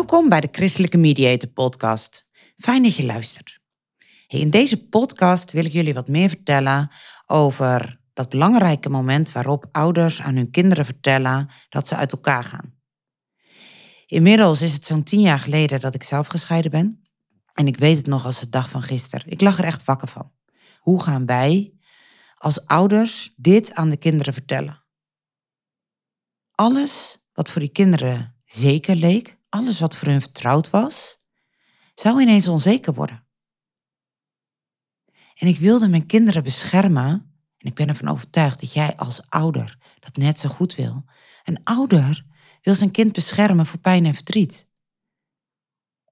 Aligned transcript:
Welkom 0.00 0.28
bij 0.28 0.40
de 0.40 0.48
Christelijke 0.52 0.96
Mediator 0.96 1.48
Podcast. 1.48 2.26
Fijn 2.56 2.82
dat 2.82 2.96
je 2.96 3.04
luistert. 3.04 3.60
In 4.26 4.50
deze 4.50 4.88
podcast 4.88 5.52
wil 5.52 5.64
ik 5.64 5.72
jullie 5.72 5.94
wat 5.94 6.08
meer 6.08 6.28
vertellen 6.28 6.90
over 7.26 8.00
dat 8.12 8.28
belangrijke 8.28 8.88
moment 8.88 9.32
waarop 9.32 9.68
ouders 9.72 10.20
aan 10.20 10.36
hun 10.36 10.50
kinderen 10.50 10.84
vertellen 10.84 11.50
dat 11.68 11.88
ze 11.88 11.96
uit 11.96 12.12
elkaar 12.12 12.44
gaan. 12.44 12.74
Inmiddels 14.06 14.62
is 14.62 14.72
het 14.72 14.84
zo'n 14.84 15.02
tien 15.02 15.20
jaar 15.20 15.38
geleden 15.38 15.80
dat 15.80 15.94
ik 15.94 16.02
zelf 16.02 16.26
gescheiden 16.26 16.70
ben. 16.70 17.08
En 17.52 17.66
ik 17.66 17.76
weet 17.76 17.96
het 17.96 18.06
nog 18.06 18.24
als 18.24 18.40
de 18.40 18.48
dag 18.48 18.70
van 18.70 18.82
gisteren. 18.82 19.30
Ik 19.30 19.40
lag 19.40 19.58
er 19.58 19.64
echt 19.64 19.84
wakker 19.84 20.08
van. 20.08 20.32
Hoe 20.78 21.02
gaan 21.02 21.26
wij 21.26 21.74
als 22.34 22.66
ouders 22.66 23.32
dit 23.36 23.74
aan 23.74 23.90
de 23.90 23.98
kinderen 23.98 24.32
vertellen? 24.32 24.84
Alles 26.50 27.18
wat 27.32 27.50
voor 27.50 27.60
die 27.60 27.72
kinderen 27.72 28.36
zeker 28.44 28.96
leek, 28.96 29.38
alles 29.50 29.80
wat 29.80 29.96
voor 29.96 30.08
hun 30.08 30.20
vertrouwd 30.20 30.70
was, 30.70 31.18
zou 31.94 32.20
ineens 32.20 32.48
onzeker 32.48 32.94
worden. 32.94 33.26
En 35.34 35.48
ik 35.48 35.58
wilde 35.58 35.88
mijn 35.88 36.06
kinderen 36.06 36.42
beschermen, 36.42 37.10
en 37.58 37.68
ik 37.68 37.74
ben 37.74 37.88
ervan 37.88 38.08
overtuigd 38.08 38.60
dat 38.60 38.72
jij 38.72 38.96
als 38.96 39.28
ouder 39.28 39.78
dat 39.98 40.16
net 40.16 40.38
zo 40.38 40.48
goed 40.48 40.74
wil. 40.74 41.04
Een 41.44 41.60
ouder 41.64 42.24
wil 42.62 42.74
zijn 42.74 42.90
kind 42.90 43.12
beschermen 43.12 43.66
voor 43.66 43.78
pijn 43.78 44.06
en 44.06 44.14
verdriet. 44.14 44.66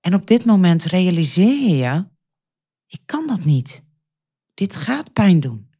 En 0.00 0.14
op 0.14 0.27
dit 0.27 0.45
moment 0.45 0.84
realiseer 0.84 1.77
je 1.77 2.08
ik 2.86 3.00
kan 3.05 3.27
dat 3.27 3.45
niet. 3.45 3.83
Dit 4.55 4.77
gaat 4.77 5.12
pijn 5.12 5.41
doen. 5.41 5.70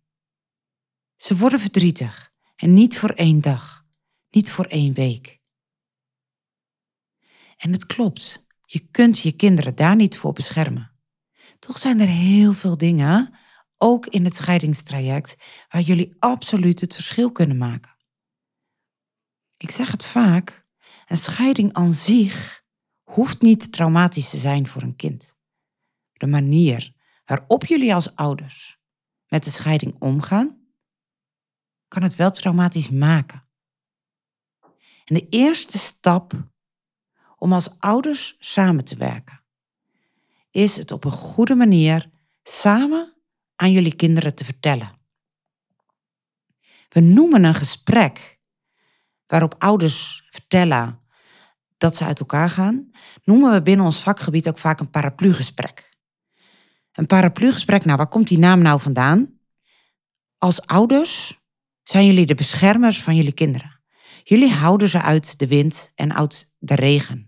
Ze 1.17 1.37
worden 1.37 1.61
verdrietig 1.61 2.33
en 2.57 2.75
niet 2.75 2.99
voor 2.99 3.11
één 3.11 3.41
dag, 3.41 3.87
niet 4.31 4.51
voor 4.51 4.65
één 4.65 4.95
week. 4.95 5.38
En 7.59 7.73
het 7.73 7.87
klopt, 7.87 8.47
je 8.65 8.89
kunt 8.89 9.19
je 9.19 9.33
kinderen 9.33 9.75
daar 9.75 9.97
niet 9.97 10.17
voor 10.17 10.33
beschermen. 10.33 10.93
Toch 11.59 11.79
zijn 11.79 12.01
er 12.01 12.07
heel 12.07 12.53
veel 12.53 12.77
dingen, 12.77 13.35
ook 13.77 14.07
in 14.07 14.25
het 14.25 14.35
scheidingstraject, 14.35 15.37
waar 15.69 15.81
jullie 15.81 16.17
absoluut 16.19 16.81
het 16.81 16.95
verschil 16.95 17.33
kunnen 17.33 17.57
maken. 17.57 17.97
Ik 19.57 19.71
zeg 19.71 19.91
het 19.91 20.05
vaak, 20.05 20.67
een 21.07 21.17
scheiding 21.17 21.73
aan 21.73 21.93
zich 21.93 22.65
hoeft 23.03 23.43
niet 23.43 23.73
traumatisch 23.73 24.31
te 24.31 24.37
zijn 24.37 24.67
voor 24.67 24.83
een 24.83 24.97
kind. 24.97 25.37
De 26.13 26.27
manier 26.27 26.95
waarop 27.25 27.65
jullie 27.65 27.95
als 27.95 28.15
ouders 28.15 28.79
met 29.27 29.45
de 29.45 29.51
scheiding 29.51 29.97
omgaan, 29.99 30.67
kan 31.89 32.03
het 32.03 32.17
wel 32.17 32.31
traumatisch 32.31 32.91
maken. 32.91 33.49
En 35.05 35.15
de 35.15 35.29
eerste 35.29 35.79
stap 35.79 36.51
om 37.39 37.53
als 37.53 37.79
ouders 37.79 38.37
samen 38.39 38.85
te 38.85 38.97
werken? 38.97 39.41
Is 40.51 40.77
het 40.77 40.91
op 40.91 41.05
een 41.05 41.11
goede 41.11 41.55
manier 41.55 42.11
samen 42.43 43.15
aan 43.57 43.73
jullie 43.73 43.95
kinderen 43.95 44.35
te 44.35 44.45
vertellen? 44.45 44.97
We 46.89 47.01
noemen 47.01 47.45
een 47.45 47.55
gesprek 47.55 48.39
waarop 49.27 49.55
ouders 49.59 50.27
vertellen 50.31 51.01
dat 51.77 51.97
ze 51.97 52.05
uit 52.05 52.21
elkaar 52.21 52.51
gaan, 52.51 52.91
noemen 53.25 53.53
we 53.53 53.63
binnen 53.63 53.85
ons 53.85 54.03
vakgebied 54.03 54.49
ook 54.49 54.59
vaak 54.59 54.81
een 54.81 54.91
paraplugesprek. 54.91 55.97
Een 56.93 57.07
paraplugesprek, 57.07 57.85
nou 57.85 57.97
waar 57.97 58.09
komt 58.09 58.29
die 58.29 58.39
naam 58.39 58.63
nou 58.63 58.81
vandaan? 58.81 59.39
Als 60.39 60.67
ouders 60.67 61.41
zijn 61.85 62.07
jullie 62.07 62.27
de 62.27 62.35
beschermers 62.35 63.03
van 63.03 63.17
jullie 63.17 63.33
kinderen. 63.33 63.81
Jullie 64.25 64.53
houden 64.53 64.89
ze 64.89 65.03
uit 65.03 65.39
de 65.39 65.47
wind 65.47 65.93
en 65.95 66.15
uit 66.15 66.51
de 66.59 66.75
regen. 66.75 67.28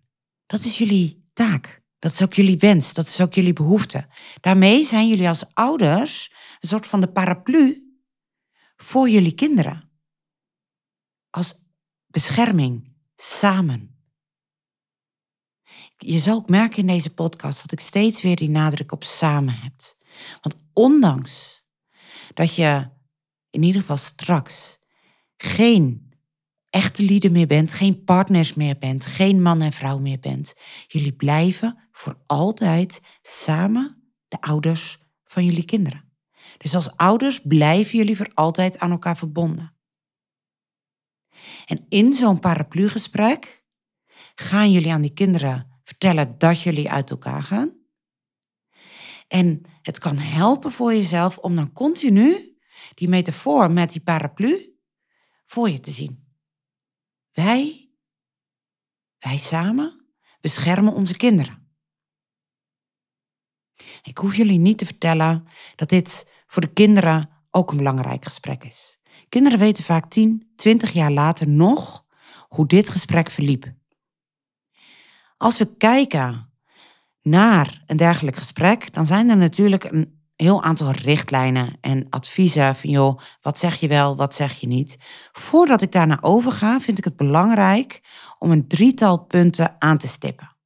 Dat 0.51 0.61
is 0.61 0.79
jullie 0.79 1.31
taak. 1.33 1.83
Dat 1.99 2.13
is 2.13 2.23
ook 2.23 2.35
jullie 2.35 2.59
wens. 2.59 2.95
Dat 2.95 3.07
is 3.07 3.21
ook 3.21 3.35
jullie 3.35 3.53
behoefte. 3.53 4.09
Daarmee 4.41 4.85
zijn 4.85 5.09
jullie 5.09 5.29
als 5.29 5.55
ouders 5.55 6.33
een 6.61 6.69
soort 6.69 6.87
van 6.87 7.01
de 7.01 7.13
paraplu 7.13 7.95
voor 8.77 9.09
jullie 9.09 9.35
kinderen. 9.35 9.91
Als 11.31 11.55
bescherming, 12.07 12.97
samen. 13.17 14.05
Je 15.97 16.19
zal 16.19 16.37
ook 16.37 16.49
merken 16.49 16.79
in 16.79 16.87
deze 16.87 17.15
podcast 17.15 17.61
dat 17.61 17.73
ik 17.73 17.81
steeds 17.81 18.23
weer 18.23 18.37
die 18.37 18.51
nadruk 18.51 18.93
op 18.93 19.05
samen 19.05 19.55
heb. 19.55 19.75
Want 20.41 20.57
ondanks 20.73 21.65
dat 22.35 22.55
je 22.55 22.91
in 23.51 23.63
ieder 23.63 23.81
geval 23.81 23.97
straks 23.97 24.79
geen 25.37 26.10
echte 26.71 27.03
lieden 27.03 27.33
meer 27.33 27.47
bent, 27.47 27.73
geen 27.73 28.05
partners 28.05 28.55
meer 28.55 28.79
bent, 28.79 29.07
geen 29.07 29.43
man 29.43 29.61
en 29.61 29.73
vrouw 29.73 29.99
meer 29.99 30.19
bent. 30.19 30.55
Jullie 30.87 31.13
blijven 31.13 31.89
voor 31.93 32.23
altijd 32.27 33.01
samen 33.23 34.13
de 34.29 34.41
ouders 34.41 34.99
van 35.25 35.45
jullie 35.45 35.65
kinderen. 35.65 36.05
Dus 36.59 36.75
als 36.75 36.97
ouders 36.97 37.41
blijven 37.41 37.99
jullie 37.99 38.17
voor 38.17 38.31
altijd 38.35 38.79
aan 38.79 38.91
elkaar 38.91 39.17
verbonden. 39.17 39.75
En 41.67 41.87
in 41.89 42.13
zo'n 42.13 42.39
paraplugesprek 42.39 43.65
gaan 44.35 44.73
jullie 44.73 44.93
aan 44.93 45.03
die 45.03 45.13
kinderen 45.13 45.81
vertellen 45.85 46.39
dat 46.39 46.63
jullie 46.63 46.91
uit 46.91 47.11
elkaar 47.11 47.43
gaan. 47.43 47.79
En 49.29 49.63
het 49.83 49.99
kan 49.99 50.19
helpen 50.19 50.73
voor 50.73 50.93
jezelf 50.93 51.39
om 51.39 51.57
dan 51.57 51.73
continu 51.73 52.57
die 52.95 53.09
metafoor 53.09 53.71
met 53.71 53.93
die 53.93 54.01
paraplu 54.01 54.75
voor 55.47 55.71
je 55.71 55.81
te 55.81 55.91
zien. 55.91 56.20
Wij, 57.33 57.91
wij 59.19 59.37
samen, 59.37 60.07
beschermen 60.41 60.93
onze 60.93 61.17
kinderen. 61.17 61.69
Ik 64.03 64.19
hoef 64.19 64.37
jullie 64.37 64.59
niet 64.59 64.79
te 64.79 64.85
vertellen 64.87 65.47
dat 65.77 65.89
dit 65.89 66.33
voor 66.47 66.63
de 66.63 66.73
kinderen 66.73 67.31
ook 67.51 67.71
een 67.71 67.77
belangrijk 67.77 68.25
gesprek 68.25 68.65
is. 68.65 68.99
Kinderen 69.29 69.59
weten 69.59 69.85
vaak 69.85 70.11
10, 70.11 70.53
20 70.57 70.91
jaar 70.91 71.11
later 71.11 71.49
nog 71.49 72.07
hoe 72.49 72.67
dit 72.67 72.89
gesprek 72.89 73.31
verliep. 73.31 73.73
Als 75.37 75.59
we 75.59 75.77
kijken 75.77 76.53
naar 77.23 77.83
een 77.87 77.97
dergelijk 77.97 78.37
gesprek, 78.37 78.93
dan 78.93 79.07
zijn 79.07 79.29
er 79.29 79.37
natuurlijk 79.37 79.85
een 79.85 80.20
heel 80.41 80.63
aantal 80.63 80.91
richtlijnen 80.91 81.79
en 81.81 82.07
adviezen 82.11 82.77
van 82.77 82.91
joh, 82.91 83.21
wat 83.41 83.59
zeg 83.59 83.81
je 83.81 83.89
wel, 83.89 84.17
wat 84.17 84.35
zeg 84.35 84.61
je 84.61 84.67
niet. 84.67 84.97
Voordat 85.33 85.83
ik 85.83 85.93
daarna 85.93 86.19
overga, 86.21 86.81
vind 86.81 86.99
ik 86.99 87.05
het 87.05 87.17
belangrijk 87.17 88.01
om 88.39 88.51
een 88.51 88.69
drietal 88.69 89.25
punten 89.25 89.77
aan 89.79 89.99
te 89.99 90.09
stippen. 90.09 90.57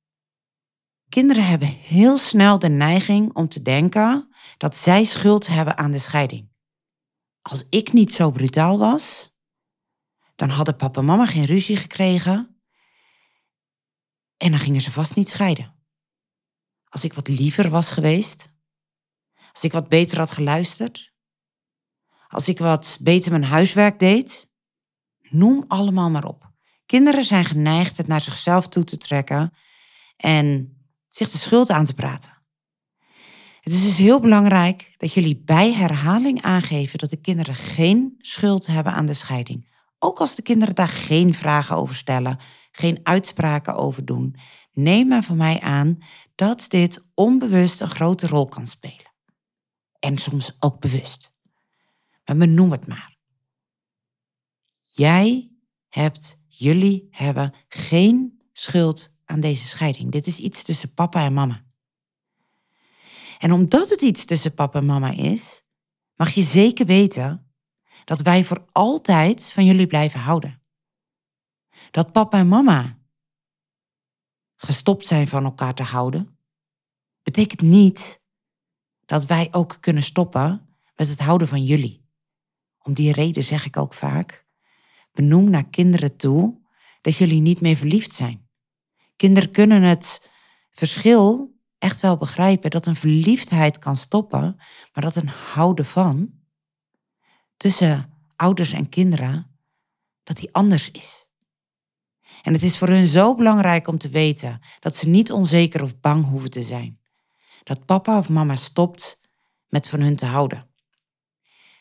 Kinderen 1.08 1.46
hebben 1.46 1.68
heel 1.68 2.18
snel 2.18 2.58
de 2.58 2.68
neiging 2.68 3.34
om 3.34 3.48
te 3.48 3.62
denken 3.62 4.34
dat 4.56 4.76
zij 4.76 5.04
schuld 5.04 5.46
hebben 5.46 5.76
aan 5.76 5.90
de 5.90 5.98
scheiding. 5.98 6.52
Als 7.42 7.66
ik 7.70 7.92
niet 7.92 8.14
zo 8.14 8.30
brutaal 8.30 8.78
was, 8.78 9.34
dan 10.34 10.48
hadden 10.48 10.76
papa 10.76 11.00
en 11.00 11.06
mama 11.06 11.26
geen 11.26 11.44
ruzie 11.44 11.76
gekregen 11.76 12.60
en 14.36 14.50
dan 14.50 14.60
gingen 14.60 14.80
ze 14.80 14.90
vast 14.90 15.16
niet 15.16 15.30
scheiden. 15.30 15.74
Als 16.88 17.04
ik 17.04 17.12
wat 17.12 17.28
liever 17.28 17.70
was 17.70 17.90
geweest, 17.90 18.53
als 19.54 19.64
ik 19.64 19.72
wat 19.72 19.88
beter 19.88 20.18
had 20.18 20.30
geluisterd. 20.30 21.12
Als 22.28 22.48
ik 22.48 22.58
wat 22.58 22.98
beter 23.00 23.30
mijn 23.30 23.44
huiswerk 23.44 23.98
deed. 23.98 24.48
Noem 25.20 25.64
allemaal 25.68 26.10
maar 26.10 26.24
op. 26.24 26.50
Kinderen 26.86 27.24
zijn 27.24 27.44
geneigd 27.44 27.96
het 27.96 28.06
naar 28.06 28.20
zichzelf 28.20 28.68
toe 28.68 28.84
te 28.84 28.98
trekken 28.98 29.54
en 30.16 30.76
zich 31.08 31.30
de 31.30 31.38
schuld 31.38 31.70
aan 31.70 31.84
te 31.84 31.94
praten. 31.94 32.32
Het 33.60 33.72
is 33.72 33.82
dus 33.82 33.98
heel 33.98 34.20
belangrijk 34.20 34.94
dat 34.96 35.12
jullie 35.12 35.42
bij 35.44 35.72
herhaling 35.72 36.42
aangeven 36.42 36.98
dat 36.98 37.10
de 37.10 37.20
kinderen 37.20 37.54
geen 37.54 38.14
schuld 38.18 38.66
hebben 38.66 38.92
aan 38.92 39.06
de 39.06 39.14
scheiding. 39.14 39.72
Ook 39.98 40.20
als 40.20 40.34
de 40.34 40.42
kinderen 40.42 40.74
daar 40.74 40.88
geen 40.88 41.34
vragen 41.34 41.76
over 41.76 41.94
stellen, 41.94 42.38
geen 42.72 43.00
uitspraken 43.02 43.74
over 43.74 44.04
doen. 44.04 44.36
Neem 44.72 45.08
maar 45.08 45.22
van 45.22 45.36
mij 45.36 45.60
aan 45.60 45.98
dat 46.34 46.64
dit 46.68 47.06
onbewust 47.14 47.80
een 47.80 47.90
grote 47.90 48.26
rol 48.26 48.48
kan 48.48 48.66
spelen. 48.66 49.03
En 50.04 50.18
soms 50.18 50.56
ook 50.58 50.80
bewust. 50.80 51.32
Maar 52.24 52.36
benoem 52.36 52.70
het 52.70 52.86
maar. 52.86 53.16
Jij 54.86 55.52
hebt, 55.88 56.40
jullie 56.46 57.08
hebben 57.10 57.54
geen 57.68 58.42
schuld 58.52 59.18
aan 59.24 59.40
deze 59.40 59.68
scheiding. 59.68 60.12
Dit 60.12 60.26
is 60.26 60.38
iets 60.38 60.62
tussen 60.62 60.94
papa 60.94 61.24
en 61.24 61.32
mama. 61.32 61.64
En 63.38 63.52
omdat 63.52 63.88
het 63.88 64.00
iets 64.00 64.24
tussen 64.24 64.54
papa 64.54 64.78
en 64.78 64.84
mama 64.84 65.10
is, 65.10 65.64
mag 66.14 66.30
je 66.30 66.42
zeker 66.42 66.86
weten 66.86 67.54
dat 68.04 68.20
wij 68.20 68.44
voor 68.44 68.66
altijd 68.72 69.52
van 69.52 69.64
jullie 69.64 69.86
blijven 69.86 70.20
houden. 70.20 70.62
Dat 71.90 72.12
papa 72.12 72.38
en 72.38 72.48
mama 72.48 72.98
gestopt 74.56 75.06
zijn 75.06 75.28
van 75.28 75.44
elkaar 75.44 75.74
te 75.74 75.82
houden, 75.82 76.38
betekent 77.22 77.60
niet 77.60 78.22
dat 79.06 79.26
wij 79.26 79.48
ook 79.50 79.76
kunnen 79.80 80.02
stoppen 80.02 80.76
met 80.96 81.08
het 81.08 81.18
houden 81.18 81.48
van 81.48 81.64
jullie. 81.64 82.04
Om 82.78 82.94
die 82.94 83.12
reden 83.12 83.44
zeg 83.44 83.64
ik 83.64 83.76
ook 83.76 83.94
vaak, 83.94 84.46
benoem 85.12 85.50
naar 85.50 85.68
kinderen 85.68 86.16
toe 86.16 86.62
dat 87.00 87.16
jullie 87.16 87.40
niet 87.40 87.60
meer 87.60 87.76
verliefd 87.76 88.12
zijn. 88.12 88.48
Kinderen 89.16 89.50
kunnen 89.50 89.82
het 89.82 90.30
verschil 90.70 91.54
echt 91.78 92.00
wel 92.00 92.16
begrijpen 92.16 92.70
dat 92.70 92.86
een 92.86 92.96
verliefdheid 92.96 93.78
kan 93.78 93.96
stoppen, 93.96 94.54
maar 94.92 95.04
dat 95.04 95.16
een 95.16 95.28
houden 95.28 95.84
van 95.84 96.32
tussen 97.56 98.12
ouders 98.36 98.72
en 98.72 98.88
kinderen, 98.88 99.58
dat 100.22 100.36
die 100.36 100.52
anders 100.52 100.90
is. 100.90 101.28
En 102.42 102.52
het 102.52 102.62
is 102.62 102.78
voor 102.78 102.88
hun 102.88 103.06
zo 103.06 103.34
belangrijk 103.34 103.88
om 103.88 103.98
te 103.98 104.08
weten 104.08 104.60
dat 104.80 104.96
ze 104.96 105.08
niet 105.08 105.32
onzeker 105.32 105.82
of 105.82 106.00
bang 106.00 106.28
hoeven 106.28 106.50
te 106.50 106.62
zijn. 106.62 107.00
Dat 107.64 107.87
papa 107.87 108.19
of 108.19 108.28
mama 108.28 108.56
stopt 108.56 109.20
met 109.69 109.88
van 109.88 110.00
hun 110.00 110.16
te 110.16 110.26
houden. 110.26 110.70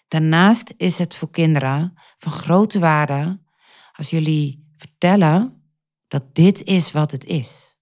Daarnaast 0.07 0.73
is 0.77 0.97
het 0.97 1.15
voor 1.15 1.29
kinderen 1.29 1.93
van 2.17 2.31
grote 2.31 2.79
waarde 2.79 3.41
als 3.91 4.09
jullie 4.09 4.71
vertellen 4.77 5.63
dat 6.07 6.35
dit 6.35 6.63
is 6.63 6.91
wat 6.91 7.11
het 7.11 7.25
is. 7.25 7.77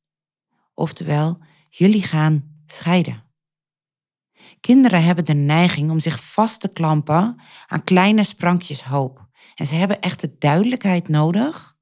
Oftewel, 0.74 1.40
jullie 1.70 2.04
gaan 2.04 2.64
scheiden. 2.66 3.24
Kinderen 4.60 5.04
hebben 5.04 5.26
de 5.26 5.34
neiging 5.34 5.92
om 5.92 6.00
zich 6.00 6.24
vast 6.24 6.62
te 6.62 6.74
klampen 6.74 7.42
aan 7.68 7.84
kleine 7.84 8.24
sprankjes 8.24 8.84
hoop. 8.84 9.30
En 9.56 9.66
ze 9.66 9.76
hebben 9.76 10.02
echt 10.02 10.22
de 10.22 10.38
duidelijkheid 10.38 11.08
nodig 11.08 11.76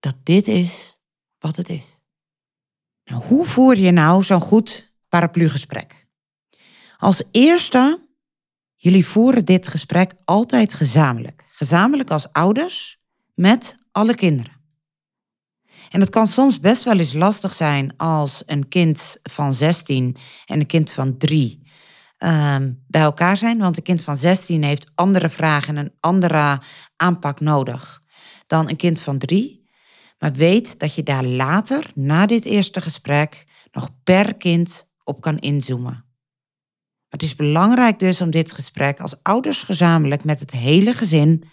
dat 0.00 0.16
dit 0.22 0.48
is 0.48 0.98
wat 1.38 1.56
het 1.56 1.68
is. 1.68 2.01
Nou, 3.12 3.24
hoe 3.24 3.46
voer 3.46 3.76
je 3.76 3.90
nou 3.90 4.22
zo'n 4.22 4.40
goed 4.40 4.92
paraplugesprek? 5.08 6.06
Als 6.96 7.22
eerste, 7.30 8.08
jullie 8.74 9.06
voeren 9.06 9.44
dit 9.44 9.68
gesprek 9.68 10.12
altijd 10.24 10.74
gezamenlijk. 10.74 11.44
Gezamenlijk 11.50 12.10
als 12.10 12.32
ouders 12.32 13.00
met 13.34 13.76
alle 13.90 14.14
kinderen. 14.14 14.52
En 15.90 16.00
het 16.00 16.10
kan 16.10 16.26
soms 16.26 16.60
best 16.60 16.84
wel 16.84 16.98
eens 16.98 17.12
lastig 17.12 17.54
zijn 17.54 17.96
als 17.96 18.42
een 18.46 18.68
kind 18.68 19.16
van 19.22 19.54
16 19.54 20.16
en 20.46 20.60
een 20.60 20.66
kind 20.66 20.90
van 20.90 21.18
3 21.18 21.66
ehm, 22.16 22.72
bij 22.86 23.02
elkaar 23.02 23.36
zijn. 23.36 23.58
Want 23.58 23.76
een 23.76 23.82
kind 23.82 24.02
van 24.02 24.16
16 24.16 24.62
heeft 24.62 24.90
andere 24.94 25.28
vragen 25.28 25.76
en 25.76 25.84
een 25.84 25.96
andere 26.00 26.60
aanpak 26.96 27.40
nodig 27.40 28.02
dan 28.46 28.68
een 28.68 28.76
kind 28.76 29.00
van 29.00 29.18
3. 29.18 29.61
Maar 30.22 30.32
weet 30.32 30.78
dat 30.78 30.94
je 30.94 31.02
daar 31.02 31.24
later, 31.24 31.90
na 31.94 32.26
dit 32.26 32.44
eerste 32.44 32.80
gesprek, 32.80 33.46
nog 33.72 33.90
per 34.04 34.36
kind 34.36 34.88
op 35.04 35.20
kan 35.20 35.38
inzoomen. 35.38 36.04
Het 37.08 37.22
is 37.22 37.34
belangrijk 37.34 37.98
dus 37.98 38.20
om 38.20 38.30
dit 38.30 38.52
gesprek 38.52 39.00
als 39.00 39.22
ouders 39.22 39.62
gezamenlijk 39.62 40.24
met 40.24 40.40
het 40.40 40.50
hele 40.50 40.94
gezin 40.94 41.48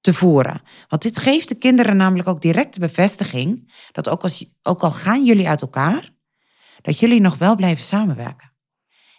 te 0.00 0.14
voeren. 0.14 0.62
Want 0.88 1.02
dit 1.02 1.18
geeft 1.18 1.48
de 1.48 1.58
kinderen 1.58 1.96
namelijk 1.96 2.28
ook 2.28 2.40
direct 2.40 2.74
de 2.74 2.80
bevestiging 2.80 3.72
dat 3.92 4.08
ook, 4.08 4.22
als, 4.22 4.50
ook 4.62 4.82
al 4.82 4.90
gaan 4.90 5.24
jullie 5.24 5.48
uit 5.48 5.62
elkaar, 5.62 6.10
dat 6.80 6.98
jullie 6.98 7.20
nog 7.20 7.38
wel 7.38 7.56
blijven 7.56 7.84
samenwerken. 7.84 8.52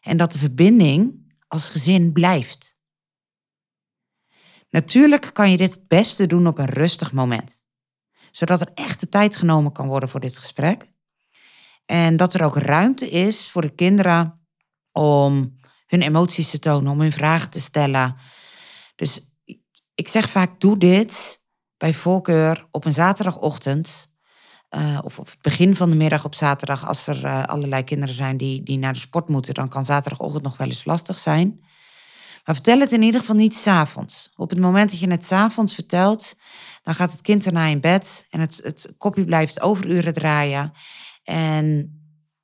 En 0.02 0.18
dat 0.18 0.32
de 0.32 0.38
verbinding 0.38 1.34
als 1.48 1.70
gezin 1.70 2.12
blijft. 2.12 2.78
Natuurlijk 4.70 5.30
kan 5.34 5.52
je 5.52 5.58
dit 5.58 5.74
het 5.74 5.88
beste 5.88 6.28
doen 6.28 6.48
op 6.48 6.58
een 6.58 6.70
rustig 6.70 7.12
moment, 7.12 7.64
zodat 8.36 8.62
er 8.62 8.72
echt 8.74 9.00
de 9.00 9.10
tijd 9.10 9.36
genomen 9.36 9.72
kan 9.72 9.88
worden 9.88 10.10
voor 10.10 10.20
dit 10.20 10.38
gesprek. 10.38 10.94
En 11.86 12.18
dat 12.18 12.34
er 12.34 12.44
ook 12.44 12.56
ruimte 12.56 13.10
is 13.10 13.50
voor 13.50 13.62
de 13.62 13.76
kinderen 13.76 14.48
om 14.92 15.60
hun 15.86 16.02
emoties 16.02 16.50
te 16.50 16.60
tonen, 16.60 16.92
om 16.92 17.00
hun 17.00 17.12
vragen 17.12 17.50
te 17.50 17.62
stellen. 17.62 18.16
Dus 18.96 19.32
ik 19.94 20.08
zeg 20.08 20.30
vaak, 20.30 20.60
doe 20.60 20.78
dit 20.78 21.44
bij 21.78 21.94
voorkeur 21.94 22.68
op 22.72 22.86
een 22.86 22.94
zaterdagochtend. 22.94 24.14
Uh, 24.70 25.00
of 25.04 25.20
op 25.20 25.26
het 25.26 25.42
begin 25.42 25.76
van 25.76 25.90
de 25.90 25.96
middag 25.96 26.26
op 26.26 26.36
zaterdag, 26.36 26.88
als 26.88 27.08
er 27.08 27.24
uh, 27.24 27.44
allerlei 27.44 27.84
kinderen 27.84 28.16
zijn 28.16 28.38
die, 28.38 28.64
die 28.64 28.78
naar 28.78 28.94
de 28.94 29.00
sport 29.00 29.30
moeten, 29.30 29.54
dan 29.54 29.70
kan 29.70 29.86
zaterdagochtend 29.86 30.44
nog 30.44 30.58
wel 30.58 30.68
eens 30.68 30.86
lastig 30.86 31.20
zijn. 31.20 31.60
Maar 32.46 32.56
vertel 32.56 32.80
het 32.80 32.92
in 32.92 33.02
ieder 33.02 33.20
geval 33.20 33.36
niet 33.36 33.56
s'avonds. 33.56 34.32
Op 34.36 34.50
het 34.50 34.60
moment 34.60 34.92
dat 34.92 35.00
je 35.00 35.10
het 35.10 35.26
s'avonds 35.26 35.74
vertelt, 35.74 36.36
dan 36.86 36.96
gaat 36.96 37.12
het 37.12 37.22
kind 37.22 37.46
erna 37.46 37.66
in 37.66 37.80
bed 37.80 38.28
en 38.30 38.40
het, 38.40 38.60
het 38.64 38.94
kopje 38.98 39.26
blijft 39.26 39.62
overuren 39.62 40.14
draaien. 40.14 40.72
En 41.24 41.96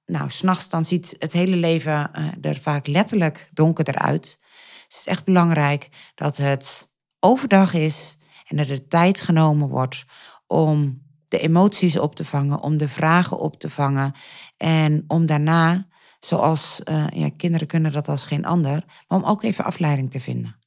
nou, 0.05 0.29
s'nachts 0.31 0.69
dan 0.69 0.85
ziet 0.85 1.15
het 1.19 1.31
hele 1.31 1.55
leven 1.55 2.11
uh, 2.15 2.51
er 2.51 2.59
vaak 2.59 2.87
letterlijk 2.87 3.49
donkerder 3.53 3.95
uit. 3.95 4.39
Dus 4.87 4.97
het 4.97 4.97
is 4.97 5.05
echt 5.05 5.25
belangrijk 5.25 5.89
dat 6.15 6.37
het 6.37 6.91
overdag 7.19 7.73
is 7.73 8.17
en 8.47 8.57
dat 8.57 8.69
er 8.69 8.87
tijd 8.87 9.21
genomen 9.21 9.67
wordt 9.67 10.05
om 10.47 11.01
de 11.27 11.39
emoties 11.39 11.99
op 11.99 12.15
te 12.15 12.25
vangen, 12.25 12.61
om 12.61 12.77
de 12.77 12.87
vragen 12.87 13.39
op 13.39 13.59
te 13.59 13.69
vangen 13.69 14.15
en 14.57 15.03
om 15.07 15.25
daarna, 15.25 15.87
zoals 16.19 16.81
uh, 16.89 17.07
ja, 17.09 17.29
kinderen 17.37 17.67
kunnen 17.67 17.91
dat 17.91 18.07
als 18.07 18.23
geen 18.23 18.45
ander, 18.45 18.83
maar 19.07 19.17
om 19.17 19.25
ook 19.25 19.43
even 19.43 19.65
afleiding 19.65 20.11
te 20.11 20.19
vinden. 20.19 20.60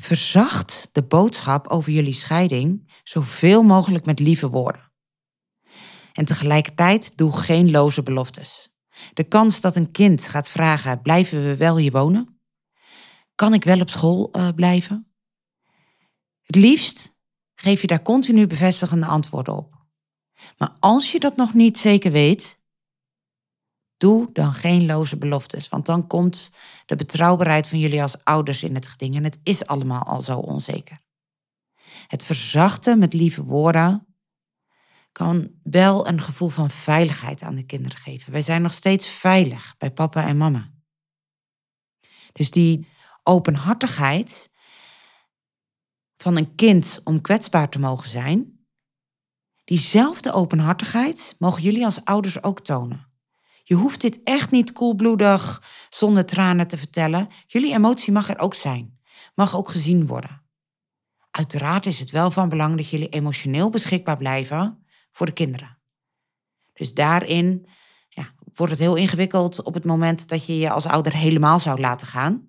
Verzacht 0.00 0.88
de 0.92 1.02
boodschap 1.02 1.68
over 1.68 1.92
jullie 1.92 2.12
scheiding 2.12 2.92
zoveel 3.02 3.62
mogelijk 3.62 4.04
met 4.04 4.18
lieve 4.18 4.48
woorden. 4.48 4.92
En 6.12 6.24
tegelijkertijd 6.24 7.16
doe 7.16 7.32
geen 7.32 7.70
loze 7.70 8.02
beloftes. 8.02 8.68
De 9.12 9.24
kans 9.24 9.60
dat 9.60 9.76
een 9.76 9.90
kind 9.90 10.28
gaat 10.28 10.48
vragen: 10.48 11.02
blijven 11.02 11.44
we 11.44 11.56
wel 11.56 11.76
hier 11.76 11.90
wonen? 11.90 12.40
Kan 13.34 13.54
ik 13.54 13.64
wel 13.64 13.80
op 13.80 13.90
school 13.90 14.28
uh, 14.32 14.48
blijven? 14.54 15.12
Het 16.42 16.56
liefst 16.56 17.18
geef 17.54 17.80
je 17.80 17.86
daar 17.86 18.02
continu 18.02 18.46
bevestigende 18.46 19.06
antwoorden 19.06 19.56
op. 19.56 19.74
Maar 20.58 20.76
als 20.80 21.12
je 21.12 21.20
dat 21.20 21.36
nog 21.36 21.54
niet 21.54 21.78
zeker 21.78 22.12
weet, 22.12 22.57
doe 23.98 24.28
dan 24.32 24.52
geen 24.52 24.86
loze 24.86 25.16
beloftes, 25.16 25.68
want 25.68 25.86
dan 25.86 26.06
komt 26.06 26.54
de 26.86 26.96
betrouwbaarheid 26.96 27.68
van 27.68 27.78
jullie 27.78 28.02
als 28.02 28.24
ouders 28.24 28.62
in 28.62 28.74
het 28.74 28.88
geding 28.88 29.16
en 29.16 29.24
het 29.24 29.38
is 29.42 29.66
allemaal 29.66 30.02
al 30.02 30.20
zo 30.20 30.38
onzeker. 30.38 31.00
Het 32.06 32.24
verzachten 32.24 32.98
met 32.98 33.12
lieve 33.12 33.44
woorden 33.44 34.06
kan 35.12 35.50
wel 35.62 36.08
een 36.08 36.20
gevoel 36.20 36.48
van 36.48 36.70
veiligheid 36.70 37.42
aan 37.42 37.54
de 37.54 37.66
kinderen 37.66 37.98
geven. 37.98 38.32
Wij 38.32 38.42
zijn 38.42 38.62
nog 38.62 38.72
steeds 38.72 39.08
veilig 39.08 39.74
bij 39.78 39.90
papa 39.90 40.26
en 40.26 40.36
mama. 40.36 40.70
Dus 42.32 42.50
die 42.50 42.88
openhartigheid 43.22 44.50
van 46.16 46.36
een 46.36 46.54
kind 46.54 47.00
om 47.04 47.20
kwetsbaar 47.20 47.68
te 47.68 47.78
mogen 47.78 48.08
zijn, 48.08 48.66
diezelfde 49.64 50.32
openhartigheid 50.32 51.36
mogen 51.38 51.62
jullie 51.62 51.84
als 51.84 52.04
ouders 52.04 52.42
ook 52.42 52.60
tonen. 52.60 53.07
Je 53.68 53.74
hoeft 53.74 54.00
dit 54.00 54.20
echt 54.24 54.50
niet 54.50 54.72
koelbloedig 54.72 55.62
zonder 55.90 56.26
tranen 56.26 56.68
te 56.68 56.76
vertellen. 56.76 57.28
Jullie 57.46 57.74
emotie 57.74 58.12
mag 58.12 58.28
er 58.28 58.38
ook 58.38 58.54
zijn, 58.54 58.98
mag 59.34 59.56
ook 59.56 59.68
gezien 59.68 60.06
worden. 60.06 60.42
Uiteraard 61.30 61.86
is 61.86 61.98
het 61.98 62.10
wel 62.10 62.30
van 62.30 62.48
belang 62.48 62.76
dat 62.76 62.88
jullie 62.88 63.08
emotioneel 63.08 63.70
beschikbaar 63.70 64.16
blijven 64.16 64.86
voor 65.12 65.26
de 65.26 65.32
kinderen. 65.32 65.78
Dus 66.72 66.94
daarin 66.94 67.68
ja, 68.08 68.32
wordt 68.54 68.72
het 68.72 68.80
heel 68.80 68.94
ingewikkeld 68.94 69.62
op 69.62 69.74
het 69.74 69.84
moment 69.84 70.28
dat 70.28 70.46
je 70.46 70.58
je 70.58 70.70
als 70.70 70.86
ouder 70.86 71.12
helemaal 71.12 71.60
zou 71.60 71.80
laten 71.80 72.06
gaan. 72.06 72.48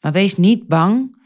Maar 0.00 0.12
wees 0.12 0.36
niet 0.36 0.68
bang 0.68 1.22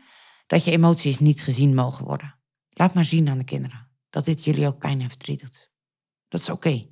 dat 0.46 0.64
je 0.64 0.70
emoties 0.70 1.18
niet 1.18 1.42
gezien 1.42 1.74
mogen 1.74 2.04
worden. 2.04 2.38
Laat 2.70 2.94
maar 2.94 3.04
zien 3.04 3.28
aan 3.28 3.38
de 3.38 3.44
kinderen 3.44 3.90
dat 4.10 4.24
dit 4.24 4.44
jullie 4.44 4.66
ook 4.66 4.78
pijn 4.78 5.00
en 5.00 5.08
verdriet 5.08 5.40
doet. 5.40 5.70
Dat 6.28 6.40
is 6.40 6.50
oké. 6.50 6.91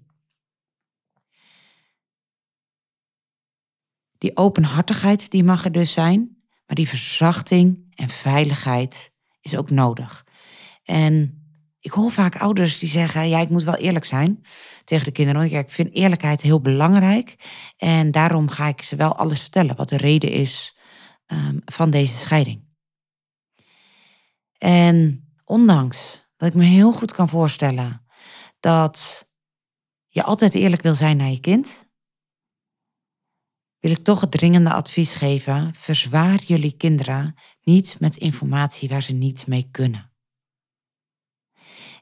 Die 4.21 4.37
openhartigheid 4.37 5.31
die 5.31 5.45
mag 5.45 5.65
er 5.65 5.73
dus 5.73 5.93
zijn, 5.93 6.37
maar 6.67 6.77
die 6.77 6.89
verzachting 6.89 7.93
en 7.95 8.09
veiligheid 8.09 9.13
is 9.41 9.57
ook 9.57 9.71
nodig. 9.71 10.27
En 10.85 11.45
ik 11.81 11.91
hoor 11.91 12.11
vaak 12.11 12.37
ouders 12.37 12.79
die 12.79 12.89
zeggen: 12.89 13.29
Ja, 13.29 13.41
ik 13.41 13.49
moet 13.49 13.63
wel 13.63 13.77
eerlijk 13.77 14.05
zijn 14.05 14.43
tegen 14.85 15.05
de 15.05 15.13
kinderen. 15.13 15.53
Ik 15.53 15.71
vind 15.71 15.95
eerlijkheid 15.95 16.41
heel 16.41 16.61
belangrijk. 16.61 17.37
En 17.77 18.11
daarom 18.11 18.49
ga 18.49 18.67
ik 18.67 18.83
ze 18.83 18.97
wel 18.97 19.17
alles 19.17 19.41
vertellen 19.41 19.77
wat 19.77 19.89
de 19.89 19.97
reden 19.97 20.31
is 20.31 20.77
um, 21.27 21.61
van 21.65 21.91
deze 21.91 22.17
scheiding. 22.17 22.65
En 24.59 25.29
ondanks 25.45 26.29
dat 26.37 26.49
ik 26.49 26.55
me 26.55 26.65
heel 26.65 26.93
goed 26.93 27.13
kan 27.13 27.29
voorstellen 27.29 28.07
dat 28.61 29.29
je 30.09 30.23
altijd 30.23 30.55
eerlijk 30.55 30.83
wil 30.83 30.95
zijn 30.95 31.17
naar 31.17 31.31
je 31.31 31.41
kind, 31.41 31.90
wil 33.81 33.91
ik 33.91 34.05
toch 34.05 34.21
het 34.21 34.31
dringende 34.31 34.73
advies 34.73 35.15
geven: 35.15 35.75
verzwaar 35.75 36.43
jullie 36.47 36.77
kinderen 36.77 37.35
niet 37.63 37.97
met 38.01 38.17
informatie 38.17 38.89
waar 38.89 39.03
ze 39.03 39.13
niets 39.13 39.45
mee 39.45 39.69
kunnen. 39.71 40.11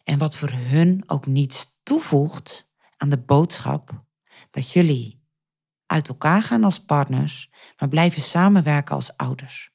En 0.05 0.19
wat 0.19 0.37
voor 0.37 0.51
hun 0.51 1.03
ook 1.07 1.27
niets 1.27 1.81
toevoegt 1.83 2.71
aan 2.97 3.09
de 3.09 3.19
boodschap 3.19 4.05
dat 4.51 4.71
jullie 4.71 5.23
uit 5.87 6.09
elkaar 6.09 6.43
gaan 6.43 6.65
als 6.65 6.85
partners, 6.85 7.51
maar 7.79 7.89
blijven 7.89 8.23
samenwerken 8.23 8.95
als 8.95 9.17
ouders. 9.17 9.71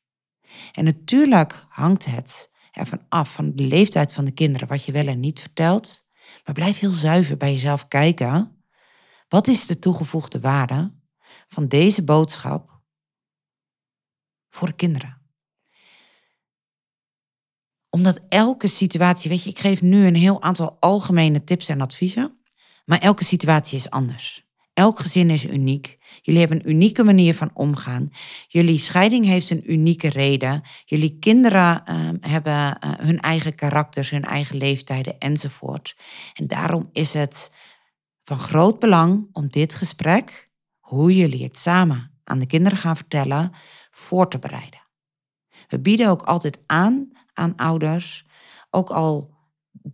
En 0.71 0.83
natuurlijk 0.83 1.65
hangt 1.69 2.05
het 2.05 2.51
ervan 2.71 3.05
af 3.09 3.33
van 3.33 3.55
de 3.55 3.63
leeftijd 3.63 4.13
van 4.13 4.25
de 4.25 4.31
kinderen 4.31 4.67
wat 4.67 4.85
je 4.85 4.91
wel 4.91 5.07
en 5.07 5.19
niet 5.19 5.39
vertelt, 5.39 6.07
maar 6.45 6.55
blijf 6.55 6.79
heel 6.79 6.91
zuiver 6.91 7.37
bij 7.37 7.51
jezelf 7.51 7.87
kijken. 7.87 8.63
Wat 9.27 9.47
is 9.47 9.65
de 9.65 9.79
toegevoegde 9.79 10.39
waarde 10.39 10.93
van 11.53 11.67
deze 11.67 12.03
boodschap 12.03 12.81
voor 14.49 14.67
de 14.67 14.75
kinderen? 14.75 15.21
Omdat 17.89 18.21
elke 18.29 18.67
situatie, 18.67 19.29
weet 19.29 19.43
je, 19.43 19.49
ik 19.49 19.59
geef 19.59 19.81
nu 19.81 20.05
een 20.05 20.15
heel 20.15 20.41
aantal 20.41 20.77
algemene 20.79 21.43
tips 21.43 21.67
en 21.67 21.81
adviezen, 21.81 22.39
maar 22.85 22.99
elke 22.99 23.23
situatie 23.23 23.77
is 23.77 23.89
anders. 23.89 24.43
Elk 24.73 24.99
gezin 24.99 25.29
is 25.29 25.45
uniek. 25.45 25.97
Jullie 26.21 26.39
hebben 26.39 26.59
een 26.59 26.69
unieke 26.69 27.03
manier 27.03 27.35
van 27.35 27.51
omgaan. 27.53 28.11
Jullie 28.47 28.77
scheiding 28.77 29.25
heeft 29.25 29.49
een 29.49 29.71
unieke 29.71 30.09
reden. 30.09 30.61
Jullie 30.85 31.17
kinderen 31.19 31.85
ehm, 31.85 32.17
hebben 32.19 32.79
eh, 32.79 32.91
hun 32.97 33.19
eigen 33.19 33.55
karakters, 33.55 34.09
hun 34.09 34.23
eigen 34.23 34.57
leeftijden 34.57 35.17
enzovoort. 35.17 35.95
En 36.33 36.47
daarom 36.47 36.89
is 36.91 37.13
het 37.13 37.51
van 38.23 38.39
groot 38.39 38.79
belang 38.79 39.29
om 39.31 39.47
dit 39.47 39.75
gesprek, 39.75 40.51
hoe 40.83 41.15
jullie 41.15 41.43
het 41.43 41.57
samen 41.57 42.11
aan 42.23 42.39
de 42.39 42.45
kinderen 42.45 42.77
gaan 42.77 42.95
vertellen, 42.95 43.51
voor 43.91 44.29
te 44.29 44.39
bereiden. 44.39 44.81
We 45.67 45.79
bieden 45.79 46.09
ook 46.09 46.21
altijd 46.21 46.59
aan 46.65 47.11
aan 47.33 47.55
ouders, 47.55 48.25
ook 48.69 48.89
al 48.89 49.33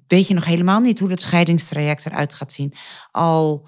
weet 0.08 0.28
je 0.28 0.34
nog 0.34 0.46
helemaal 0.46 0.80
niet 0.80 1.00
hoe 1.00 1.10
het 1.10 1.22
scheidingstraject 1.22 2.06
eruit 2.06 2.34
gaat 2.34 2.52
zien, 2.52 2.74
al 3.12 3.68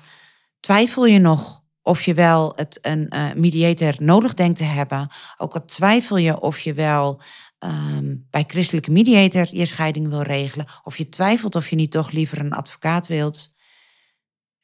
twijfel 0.60 1.06
je 1.06 1.20
nog 1.20 1.62
of 1.82 2.04
je 2.04 2.14
wel 2.14 2.54
het, 2.56 2.80
een 2.82 3.14
uh, 3.16 3.34
mediator 3.34 3.94
nodig 3.98 4.34
denkt 4.34 4.58
te 4.58 4.64
hebben. 4.64 5.12
Ook 5.38 5.54
al 5.54 5.66
twijfel 5.66 6.18
je 6.18 6.40
of 6.40 6.60
je 6.60 6.74
wel 6.74 7.22
um, 7.60 8.28
bij 8.30 8.44
christelijke 8.48 8.92
mediator 8.92 9.56
je 9.56 9.66
scheiding 9.66 10.10
wil 10.10 10.22
regelen. 10.22 10.66
Of 10.84 10.98
je 10.98 11.10
twijfelt 11.10 11.56
of 11.56 11.70
je 11.70 11.76
niet 11.76 11.92
toch 11.92 12.12
liever 12.12 12.40
een 12.40 12.54
advocaat 12.54 13.08
wilt. 13.08 13.56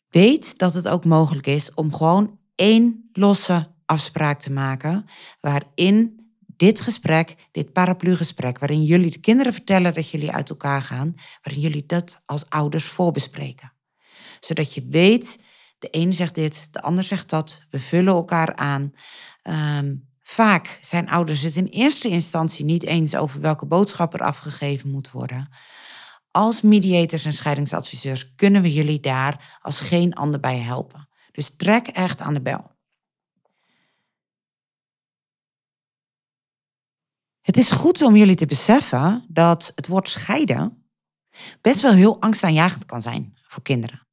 Weet 0.09 0.57
dat 0.57 0.73
het 0.73 0.87
ook 0.87 1.05
mogelijk 1.05 1.47
is 1.47 1.73
om 1.73 1.93
gewoon 1.93 2.39
één 2.57 3.09
losse 3.13 3.71
afspraak 3.85 4.39
te 4.39 4.51
maken. 4.51 5.05
Waarin 5.39 6.27
dit 6.57 6.81
gesprek, 6.81 7.35
dit 7.51 7.73
paraplu-gesprek, 7.73 8.59
waarin 8.59 8.83
jullie 8.83 9.11
de 9.11 9.19
kinderen 9.19 9.53
vertellen 9.53 9.93
dat 9.93 10.09
jullie 10.09 10.31
uit 10.31 10.49
elkaar 10.49 10.81
gaan, 10.81 11.15
waarin 11.41 11.61
jullie 11.61 11.85
dat 11.85 12.21
als 12.25 12.49
ouders 12.49 12.85
voorbespreken. 12.85 13.73
Zodat 14.39 14.73
je 14.73 14.85
weet 14.89 15.43
de 15.79 15.89
ene 15.89 16.11
zegt 16.11 16.35
dit, 16.35 16.67
de 16.73 16.81
ander 16.81 17.03
zegt 17.03 17.29
dat. 17.29 17.61
We 17.69 17.79
vullen 17.79 18.13
elkaar 18.13 18.55
aan. 18.55 18.93
Ehm, 19.41 19.95
vaak 20.21 20.77
zijn 20.81 21.09
ouders 21.09 21.41
het 21.41 21.55
in 21.55 21.65
eerste 21.65 22.07
instantie 22.07 22.65
niet 22.65 22.83
eens 22.83 23.15
over 23.15 23.41
welke 23.41 23.65
boodschap 23.65 24.13
er 24.13 24.21
afgegeven 24.21 24.89
moet 24.89 25.11
worden. 25.11 25.49
Als 26.31 26.61
mediators 26.61 27.25
en 27.25 27.33
scheidingsadviseurs 27.33 28.35
kunnen 28.35 28.61
we 28.61 28.73
jullie 28.73 28.99
daar 28.99 29.57
als 29.61 29.81
geen 29.81 30.13
ander 30.13 30.39
bij 30.39 30.57
helpen. 30.57 31.09
Dus 31.37 31.55
trek 31.55 31.87
echt 31.87 32.21
aan 32.21 32.33
de 32.33 32.41
bel. 32.41 32.75
Het 37.41 37.57
is 37.57 37.71
goed 37.71 38.01
om 38.01 38.15
jullie 38.15 38.35
te 38.35 38.45
beseffen 38.45 39.25
dat 39.27 39.71
het 39.75 39.87
woord 39.87 40.09
scheiden 40.09 40.89
best 41.61 41.81
wel 41.81 41.93
heel 41.93 42.21
angstaanjagend 42.21 42.85
kan 42.85 43.01
zijn 43.01 43.37
voor 43.47 43.63
kinderen. 43.63 44.07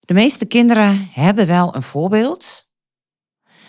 De 0.00 0.14
meeste 0.14 0.46
kinderen 0.46 1.08
hebben 1.10 1.46
wel 1.46 1.74
een 1.74 1.82
voorbeeld 1.82 2.68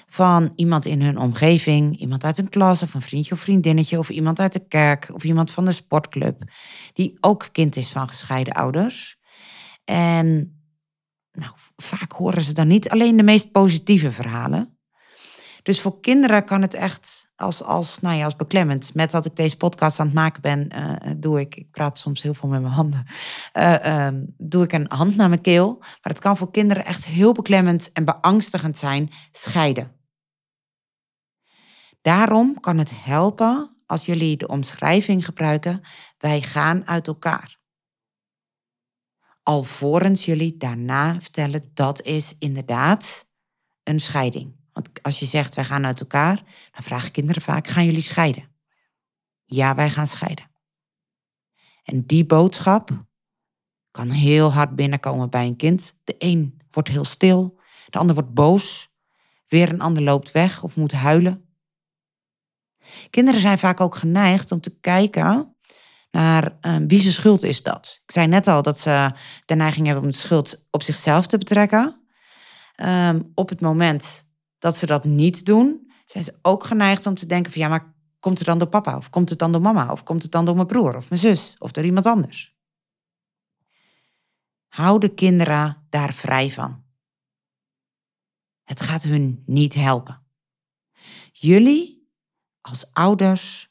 van 0.05 0.51
iemand 0.55 0.85
in 0.85 1.01
hun 1.01 1.17
omgeving, 1.17 1.99
iemand 1.99 2.23
uit 2.23 2.37
hun 2.37 2.49
klas 2.49 2.81
of 2.81 2.93
een 2.93 3.01
vriendje 3.01 3.33
of 3.33 3.39
vriendinnetje 3.39 3.99
of 3.99 4.09
iemand 4.09 4.39
uit 4.39 4.53
de 4.53 4.67
kerk 4.67 5.11
of 5.13 5.23
iemand 5.23 5.51
van 5.51 5.65
de 5.65 5.71
sportclub, 5.71 6.43
die 6.93 7.17
ook 7.19 7.49
kind 7.51 7.75
is 7.75 7.89
van 7.89 8.07
gescheiden 8.07 8.53
ouders. 8.53 9.19
En 9.83 10.55
nou, 11.31 11.53
vaak 11.75 12.11
horen 12.11 12.41
ze 12.41 12.53
dan 12.53 12.67
niet 12.67 12.89
alleen 12.89 13.17
de 13.17 13.23
meest 13.23 13.51
positieve 13.51 14.11
verhalen, 14.11 14.81
dus 15.63 15.81
voor 15.81 15.99
kinderen 15.99 16.45
kan 16.45 16.61
het 16.61 16.73
echt 16.73 17.31
als, 17.35 17.63
als, 17.63 17.99
nou 17.99 18.15
ja, 18.15 18.25
als 18.25 18.35
beklemmend. 18.35 18.93
Met 18.93 19.11
dat 19.11 19.25
ik 19.25 19.35
deze 19.35 19.57
podcast 19.57 19.99
aan 19.99 20.05
het 20.05 20.15
maken 20.15 20.41
ben, 20.41 20.69
uh, 20.75 21.11
doe 21.17 21.39
ik, 21.39 21.55
ik 21.55 21.71
praat 21.71 21.99
soms 21.99 22.21
heel 22.21 22.33
veel 22.33 22.49
met 22.49 22.61
mijn 22.61 22.73
handen, 22.73 23.05
uh, 23.53 24.07
doe 24.37 24.63
ik 24.63 24.73
een 24.73 24.91
hand 24.91 25.15
naar 25.15 25.29
mijn 25.29 25.41
keel. 25.41 25.77
Maar 25.79 25.99
het 26.01 26.19
kan 26.19 26.37
voor 26.37 26.51
kinderen 26.51 26.85
echt 26.85 27.05
heel 27.05 27.31
beklemmend 27.31 27.91
en 27.91 28.05
beangstigend 28.05 28.77
zijn, 28.77 29.11
scheiden. 29.31 29.91
Daarom 32.01 32.59
kan 32.59 32.77
het 32.77 32.91
helpen 32.93 33.81
als 33.85 34.05
jullie 34.05 34.37
de 34.37 34.47
omschrijving 34.47 35.25
gebruiken, 35.25 35.81
wij 36.17 36.41
gaan 36.41 36.87
uit 36.87 37.07
elkaar. 37.07 37.60
Alvorens 39.43 40.25
jullie 40.25 40.57
daarna 40.57 41.21
vertellen, 41.21 41.71
dat 41.73 42.01
is 42.01 42.35
inderdaad 42.39 43.29
een 43.83 43.99
scheiding. 43.99 44.55
Want 44.73 44.89
als 45.01 45.19
je 45.19 45.25
zegt 45.25 45.55
wij 45.55 45.63
gaan 45.63 45.85
uit 45.85 45.99
elkaar, 45.99 46.35
dan 46.71 46.83
vragen 46.83 47.11
kinderen 47.11 47.41
vaak: 47.41 47.67
gaan 47.67 47.85
jullie 47.85 48.01
scheiden? 48.01 48.49
Ja, 49.45 49.75
wij 49.75 49.89
gaan 49.89 50.07
scheiden. 50.07 50.49
En 51.83 52.05
die 52.05 52.25
boodschap 52.25 53.05
kan 53.91 54.09
heel 54.09 54.51
hard 54.53 54.75
binnenkomen 54.75 55.29
bij 55.29 55.45
een 55.45 55.55
kind. 55.55 55.95
De 56.03 56.15
een 56.17 56.61
wordt 56.71 56.89
heel 56.89 57.05
stil, 57.05 57.59
de 57.89 57.97
ander 57.97 58.15
wordt 58.15 58.33
boos, 58.33 58.89
weer 59.47 59.69
een 59.69 59.81
ander 59.81 60.03
loopt 60.03 60.31
weg 60.31 60.63
of 60.63 60.75
moet 60.75 60.91
huilen. 60.91 61.45
Kinderen 63.09 63.41
zijn 63.41 63.57
vaak 63.57 63.79
ook 63.79 63.95
geneigd 63.95 64.51
om 64.51 64.61
te 64.61 64.79
kijken 64.79 65.50
naar 66.11 66.57
um, 66.61 66.87
wie 66.87 66.99
zijn 66.99 67.13
schuld 67.13 67.43
is 67.43 67.63
dat. 67.63 67.99
Ik 68.03 68.11
zei 68.11 68.27
net 68.27 68.47
al 68.47 68.61
dat 68.61 68.79
ze 68.79 69.11
de 69.45 69.55
neiging 69.55 69.85
hebben 69.85 70.03
om 70.03 70.11
de 70.11 70.17
schuld 70.17 70.67
op 70.71 70.83
zichzelf 70.83 71.27
te 71.27 71.37
betrekken. 71.37 72.01
Um, 72.83 73.31
op 73.35 73.49
het 73.49 73.61
moment 73.61 74.29
dat 74.59 74.77
ze 74.77 74.85
dat 74.85 75.03
niet 75.03 75.45
doen, 75.45 75.91
zijn 76.05 76.23
ze 76.23 76.39
ook 76.41 76.63
geneigd 76.63 77.05
om 77.05 77.15
te 77.15 77.25
denken 77.25 77.51
van 77.51 77.61
ja, 77.61 77.67
maar 77.67 77.93
komt 78.19 78.37
het 78.37 78.47
dan 78.47 78.59
door 78.59 78.67
papa? 78.67 78.97
Of 78.97 79.09
komt 79.09 79.29
het 79.29 79.39
dan 79.39 79.51
door 79.51 79.61
mama? 79.61 79.91
Of 79.91 80.03
komt 80.03 80.23
het 80.23 80.31
dan 80.31 80.45
door 80.45 80.55
mijn 80.55 80.67
broer 80.67 80.95
of 80.95 81.09
mijn 81.09 81.21
zus? 81.21 81.55
Of 81.57 81.71
door 81.71 81.83
iemand 81.83 82.05
anders? 82.05 82.55
Hou 84.67 84.99
de 84.99 85.13
kinderen 85.13 85.85
daar 85.89 86.13
vrij 86.13 86.51
van. 86.51 86.83
Het 88.63 88.81
gaat 88.81 89.03
hun 89.03 89.43
niet 89.45 89.73
helpen. 89.73 90.25
Jullie 91.31 92.09
als 92.61 92.93
ouders 92.93 93.70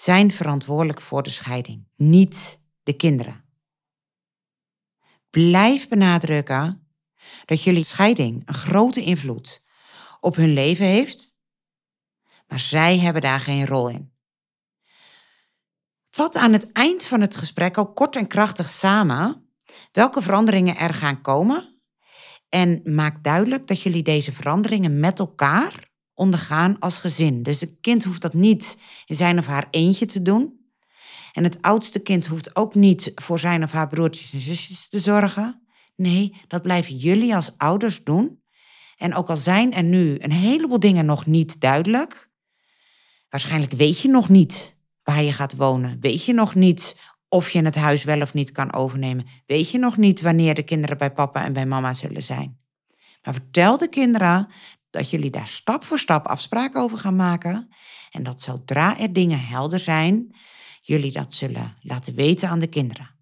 zijn 0.00 0.32
verantwoordelijk 0.32 1.00
voor 1.00 1.22
de 1.22 1.30
scheiding, 1.30 1.88
niet 1.96 2.64
de 2.82 2.92
kinderen. 2.92 3.44
Blijf 5.30 5.88
benadrukken 5.88 6.88
dat 7.44 7.62
jullie 7.62 7.84
scheiding 7.84 8.42
een 8.44 8.54
grote 8.54 9.02
invloed 9.04 9.64
op 10.20 10.36
hun 10.36 10.52
leven 10.52 10.86
heeft, 10.86 11.36
maar 12.46 12.58
zij 12.58 12.98
hebben 12.98 13.22
daar 13.22 13.40
geen 13.40 13.66
rol 13.66 13.88
in. 13.88 14.12
Vat 16.10 16.36
aan 16.36 16.52
het 16.52 16.72
eind 16.72 17.04
van 17.04 17.20
het 17.20 17.36
gesprek 17.36 17.78
ook 17.78 17.96
kort 17.96 18.16
en 18.16 18.26
krachtig 18.26 18.68
samen 18.68 19.50
welke 19.92 20.22
veranderingen 20.22 20.76
er 20.76 20.94
gaan 20.94 21.20
komen 21.20 21.82
en 22.48 22.80
maak 22.84 23.24
duidelijk 23.24 23.66
dat 23.66 23.82
jullie 23.82 24.02
deze 24.02 24.32
veranderingen 24.32 25.00
met 25.00 25.18
elkaar 25.18 25.89
ondergaan 26.14 26.78
als 26.78 26.98
gezin. 26.98 27.42
Dus 27.42 27.60
het 27.60 27.76
kind 27.80 28.04
hoeft 28.04 28.22
dat 28.22 28.34
niet 28.34 28.80
in 29.06 29.14
zijn 29.14 29.38
of 29.38 29.46
haar 29.46 29.66
eentje 29.70 30.06
te 30.06 30.22
doen. 30.22 30.58
En 31.32 31.44
het 31.44 31.62
oudste 31.62 32.02
kind 32.02 32.26
hoeft 32.26 32.56
ook 32.56 32.74
niet 32.74 33.12
voor 33.14 33.38
zijn 33.38 33.62
of 33.62 33.72
haar 33.72 33.88
broertjes 33.88 34.32
en 34.32 34.40
zusjes 34.40 34.88
te 34.88 34.98
zorgen. 34.98 35.66
Nee, 35.96 36.36
dat 36.46 36.62
blijven 36.62 36.96
jullie 36.96 37.34
als 37.34 37.58
ouders 37.58 38.04
doen. 38.04 38.42
En 38.96 39.14
ook 39.14 39.28
al 39.28 39.36
zijn 39.36 39.72
er 39.72 39.82
nu 39.82 40.16
een 40.18 40.32
heleboel 40.32 40.80
dingen 40.80 41.06
nog 41.06 41.26
niet 41.26 41.60
duidelijk, 41.60 42.30
waarschijnlijk 43.28 43.72
weet 43.72 44.00
je 44.00 44.08
nog 44.08 44.28
niet 44.28 44.76
waar 45.02 45.22
je 45.22 45.32
gaat 45.32 45.56
wonen. 45.56 46.00
Weet 46.00 46.24
je 46.24 46.32
nog 46.32 46.54
niet 46.54 46.98
of 47.28 47.50
je 47.50 47.62
het 47.62 47.74
huis 47.74 48.04
wel 48.04 48.20
of 48.20 48.34
niet 48.34 48.52
kan 48.52 48.72
overnemen. 48.72 49.26
Weet 49.46 49.70
je 49.70 49.78
nog 49.78 49.96
niet 49.96 50.20
wanneer 50.20 50.54
de 50.54 50.62
kinderen 50.62 50.98
bij 50.98 51.12
papa 51.12 51.44
en 51.44 51.52
bij 51.52 51.66
mama 51.66 51.92
zullen 51.92 52.22
zijn. 52.22 52.58
Maar 53.22 53.34
vertel 53.34 53.76
de 53.76 53.88
kinderen 53.88 54.48
dat 54.90 55.10
jullie 55.10 55.30
daar 55.30 55.48
stap 55.48 55.84
voor 55.84 55.98
stap 55.98 56.26
afspraken 56.26 56.80
over 56.80 56.98
gaan 56.98 57.16
maken. 57.16 57.68
En 58.10 58.22
dat 58.22 58.42
zodra 58.42 58.98
er 58.98 59.12
dingen 59.12 59.40
helder 59.40 59.78
zijn, 59.78 60.36
jullie 60.82 61.12
dat 61.12 61.34
zullen 61.34 61.76
laten 61.80 62.14
weten 62.14 62.48
aan 62.48 62.58
de 62.58 62.66
kinderen. 62.66 63.18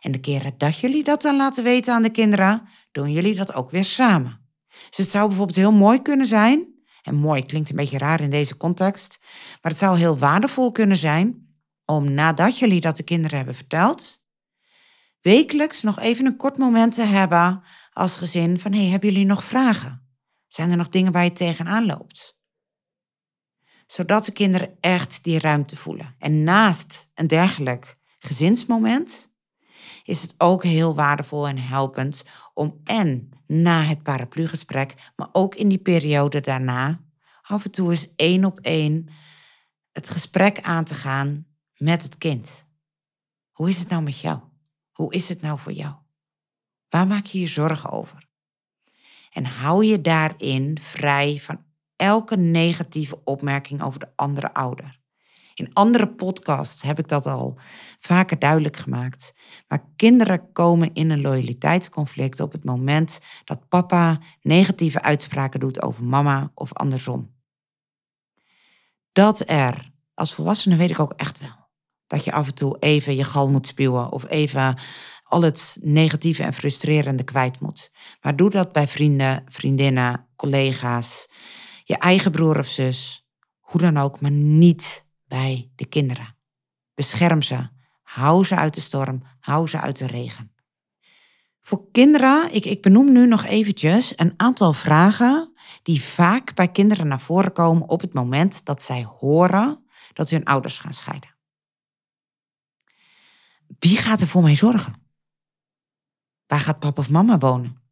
En 0.00 0.12
de 0.12 0.20
keren 0.20 0.58
dat 0.58 0.78
jullie 0.78 1.04
dat 1.04 1.22
dan 1.22 1.36
laten 1.36 1.64
weten 1.64 1.94
aan 1.94 2.02
de 2.02 2.10
kinderen, 2.10 2.68
doen 2.92 3.12
jullie 3.12 3.34
dat 3.34 3.54
ook 3.54 3.70
weer 3.70 3.84
samen. 3.84 4.46
Dus 4.88 4.98
het 4.98 5.10
zou 5.10 5.26
bijvoorbeeld 5.26 5.56
heel 5.56 5.72
mooi 5.72 6.02
kunnen 6.02 6.26
zijn, 6.26 6.76
en 7.02 7.14
mooi 7.14 7.46
klinkt 7.46 7.70
een 7.70 7.76
beetje 7.76 7.98
raar 7.98 8.20
in 8.20 8.30
deze 8.30 8.56
context, 8.56 9.18
maar 9.62 9.70
het 9.70 9.80
zou 9.80 9.98
heel 9.98 10.18
waardevol 10.18 10.72
kunnen 10.72 10.96
zijn 10.96 11.46
om 11.84 12.12
nadat 12.12 12.58
jullie 12.58 12.80
dat 12.80 12.96
de 12.96 13.02
kinderen 13.02 13.36
hebben 13.36 13.54
verteld, 13.54 14.26
wekelijks 15.20 15.82
nog 15.82 15.98
even 15.98 16.26
een 16.26 16.36
kort 16.36 16.58
moment 16.58 16.94
te 16.94 17.02
hebben 17.02 17.62
als 17.92 18.16
gezin 18.16 18.58
van 18.58 18.72
hey, 18.72 18.86
hebben 18.86 19.10
jullie 19.10 19.26
nog 19.26 19.44
vragen? 19.44 20.07
Zijn 20.48 20.70
er 20.70 20.76
nog 20.76 20.88
dingen 20.88 21.12
waar 21.12 21.24
je 21.24 21.32
tegenaan 21.32 21.86
loopt? 21.86 22.36
Zodat 23.86 24.24
de 24.24 24.32
kinderen 24.32 24.76
echt 24.80 25.24
die 25.24 25.38
ruimte 25.38 25.76
voelen. 25.76 26.14
En 26.18 26.44
naast 26.44 27.10
een 27.14 27.26
dergelijk 27.26 27.98
gezinsmoment 28.18 29.30
is 30.02 30.22
het 30.22 30.34
ook 30.38 30.62
heel 30.62 30.94
waardevol 30.94 31.48
en 31.48 31.58
helpend 31.58 32.24
om 32.54 32.80
en 32.84 33.30
na 33.46 33.82
het 33.82 34.02
paraplugesprek, 34.02 35.12
maar 35.16 35.28
ook 35.32 35.54
in 35.54 35.68
die 35.68 35.78
periode 35.78 36.40
daarna, 36.40 37.00
af 37.42 37.64
en 37.64 37.70
toe 37.70 37.90
eens 37.90 38.14
één 38.14 38.44
op 38.44 38.58
één 38.58 39.08
het 39.92 40.10
gesprek 40.10 40.60
aan 40.60 40.84
te 40.84 40.94
gaan 40.94 41.46
met 41.76 42.02
het 42.02 42.18
kind. 42.18 42.66
Hoe 43.50 43.68
is 43.68 43.78
het 43.78 43.88
nou 43.88 44.02
met 44.02 44.20
jou? 44.20 44.40
Hoe 44.92 45.12
is 45.12 45.28
het 45.28 45.40
nou 45.40 45.58
voor 45.58 45.72
jou? 45.72 45.94
Waar 46.88 47.06
maak 47.06 47.24
je 47.24 47.40
je 47.40 47.46
zorgen 47.46 47.90
over? 47.90 48.27
En 49.38 49.44
hou 49.44 49.84
je 49.84 50.00
daarin 50.00 50.78
vrij 50.80 51.38
van 51.40 51.64
elke 51.96 52.36
negatieve 52.36 53.20
opmerking 53.24 53.82
over 53.82 54.00
de 54.00 54.12
andere 54.16 54.54
ouder. 54.54 55.00
In 55.54 55.72
andere 55.72 56.08
podcasts 56.08 56.82
heb 56.82 56.98
ik 56.98 57.08
dat 57.08 57.26
al 57.26 57.58
vaker 57.98 58.38
duidelijk 58.38 58.76
gemaakt. 58.76 59.34
Maar 59.68 59.84
kinderen 59.96 60.52
komen 60.52 60.94
in 60.94 61.10
een 61.10 61.20
loyaliteitsconflict 61.20 62.40
op 62.40 62.52
het 62.52 62.64
moment 62.64 63.18
dat 63.44 63.68
papa 63.68 64.20
negatieve 64.40 65.02
uitspraken 65.02 65.60
doet 65.60 65.82
over 65.82 66.04
mama 66.04 66.50
of 66.54 66.72
andersom. 66.72 67.34
Dat 69.12 69.42
er, 69.48 69.92
als 70.14 70.34
volwassene 70.34 70.76
weet 70.76 70.90
ik 70.90 71.00
ook 71.00 71.12
echt 71.12 71.38
wel, 71.38 71.68
dat 72.06 72.24
je 72.24 72.32
af 72.32 72.46
en 72.46 72.54
toe 72.54 72.76
even 72.78 73.16
je 73.16 73.24
gal 73.24 73.50
moet 73.50 73.66
spuwen 73.66 74.10
of 74.12 74.28
even 74.28 74.78
al 75.28 75.42
het 75.42 75.78
negatieve 75.80 76.42
en 76.42 76.52
frustrerende 76.52 77.24
kwijt 77.24 77.60
moet. 77.60 77.90
Maar 78.20 78.36
doe 78.36 78.50
dat 78.50 78.72
bij 78.72 78.88
vrienden, 78.88 79.44
vriendinnen, 79.48 80.26
collega's, 80.36 81.28
je 81.84 81.96
eigen 81.96 82.30
broer 82.30 82.58
of 82.58 82.66
zus, 82.66 83.28
hoe 83.58 83.80
dan 83.80 83.96
ook, 83.96 84.20
maar 84.20 84.30
niet 84.30 85.06
bij 85.26 85.70
de 85.74 85.86
kinderen. 85.86 86.36
Bescherm 86.94 87.42
ze, 87.42 87.68
hou 88.02 88.44
ze 88.44 88.56
uit 88.56 88.74
de 88.74 88.80
storm, 88.80 89.22
hou 89.40 89.66
ze 89.66 89.80
uit 89.80 89.98
de 89.98 90.06
regen. 90.06 90.52
Voor 91.60 91.90
kinderen, 91.92 92.54
ik, 92.54 92.64
ik 92.64 92.82
benoem 92.82 93.12
nu 93.12 93.26
nog 93.26 93.44
eventjes 93.44 94.12
een 94.16 94.34
aantal 94.36 94.72
vragen 94.72 95.52
die 95.82 96.02
vaak 96.02 96.54
bij 96.54 96.68
kinderen 96.68 97.08
naar 97.08 97.20
voren 97.20 97.52
komen 97.52 97.88
op 97.88 98.00
het 98.00 98.12
moment 98.12 98.64
dat 98.64 98.82
zij 98.82 99.04
horen 99.18 99.84
dat 100.12 100.30
hun 100.30 100.44
ouders 100.44 100.78
gaan 100.78 100.92
scheiden. 100.92 101.36
Wie 103.78 103.96
gaat 103.96 104.20
er 104.20 104.26
voor 104.26 104.42
mij 104.42 104.54
zorgen? 104.54 105.07
Waar 106.48 106.60
gaat 106.60 106.78
papa 106.78 107.00
of 107.00 107.10
mama 107.10 107.38
wonen? 107.38 107.82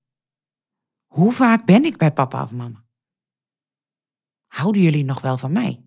Hoe 1.07 1.33
vaak 1.33 1.65
ben 1.65 1.85
ik 1.85 1.97
bij 1.97 2.13
papa 2.13 2.43
of 2.43 2.51
mama? 2.51 2.85
Houden 4.47 4.83
jullie 4.83 5.05
nog 5.05 5.21
wel 5.21 5.39
van 5.39 5.53
mij? 5.53 5.85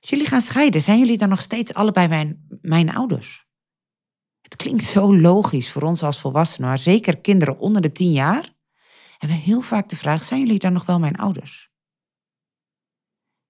Als 0.00 0.10
jullie 0.10 0.26
gaan 0.26 0.40
scheiden, 0.40 0.82
zijn 0.82 0.98
jullie 0.98 1.18
dan 1.18 1.28
nog 1.28 1.42
steeds 1.42 1.74
allebei 1.74 2.08
mijn, 2.08 2.46
mijn 2.60 2.90
ouders? 2.94 3.48
Het 4.40 4.56
klinkt 4.56 4.84
zo 4.84 5.16
logisch 5.16 5.70
voor 5.70 5.82
ons 5.82 6.02
als 6.02 6.20
volwassenen, 6.20 6.68
maar 6.68 6.78
zeker 6.78 7.20
kinderen 7.20 7.58
onder 7.58 7.82
de 7.82 7.92
tien 7.92 8.12
jaar 8.12 8.50
hebben 9.18 9.38
heel 9.38 9.60
vaak 9.60 9.88
de 9.88 9.96
vraag: 9.96 10.24
zijn 10.24 10.40
jullie 10.40 10.58
dan 10.58 10.72
nog 10.72 10.86
wel 10.86 10.98
mijn 10.98 11.16
ouders? 11.16 11.70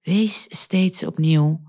Wees 0.01 0.59
steeds 0.59 1.05
opnieuw 1.05 1.61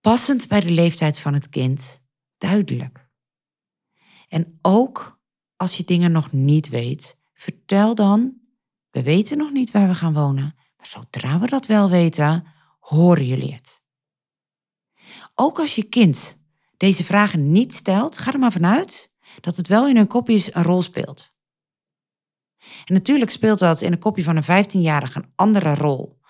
passend 0.00 0.48
bij 0.48 0.60
de 0.60 0.70
leeftijd 0.70 1.18
van 1.18 1.34
het 1.34 1.48
kind, 1.48 2.02
duidelijk. 2.36 3.07
En 4.28 4.58
ook 4.62 5.20
als 5.56 5.76
je 5.76 5.84
dingen 5.84 6.12
nog 6.12 6.32
niet 6.32 6.68
weet, 6.68 7.16
vertel 7.34 7.94
dan, 7.94 8.40
we 8.90 9.02
weten 9.02 9.38
nog 9.38 9.52
niet 9.52 9.70
waar 9.70 9.88
we 9.88 9.94
gaan 9.94 10.14
wonen, 10.14 10.54
maar 10.76 10.86
zodra 10.86 11.38
we 11.40 11.46
dat 11.46 11.66
wel 11.66 11.90
weten, 11.90 12.46
horen 12.78 13.26
jullie 13.26 13.54
het. 13.54 13.82
Ook 15.34 15.58
als 15.58 15.74
je 15.74 15.82
kind 15.82 16.38
deze 16.76 17.04
vragen 17.04 17.52
niet 17.52 17.74
stelt, 17.74 18.18
ga 18.18 18.32
er 18.32 18.38
maar 18.38 18.52
vanuit 18.52 19.12
dat 19.40 19.56
het 19.56 19.68
wel 19.68 19.88
in 19.88 19.96
hun 19.96 20.06
kopjes 20.06 20.54
een 20.54 20.62
rol 20.62 20.82
speelt. 20.82 21.32
En 22.58 22.94
natuurlijk 22.94 23.30
speelt 23.30 23.58
dat 23.58 23.80
in 23.80 23.92
een 23.92 23.98
kopje 23.98 24.22
van 24.22 24.36
een 24.36 24.64
15-jarige 24.64 25.18
een 25.18 25.32
andere 25.34 25.74
rol 25.74 26.20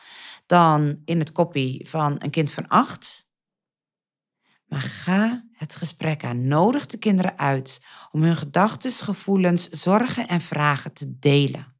dan 0.47 1.03
in 1.05 1.19
het 1.19 1.33
kopie 1.33 1.89
van 1.89 2.17
een 2.19 2.31
kind 2.31 2.51
van 2.51 2.69
8. 2.69 3.27
Maar 4.67 4.81
ga 4.81 5.48
het 5.59 5.77
gesprek 5.77 6.25
aan. 6.25 6.47
Nodig 6.47 6.87
de 6.87 6.99
kinderen 6.99 7.39
uit 7.39 7.83
om 8.11 8.23
hun 8.23 8.37
gedachten, 8.37 8.93
gevoelens, 8.93 9.69
zorgen 9.69 10.29
en 10.29 10.41
vragen 10.41 10.93
te 10.93 11.19
delen. 11.19 11.77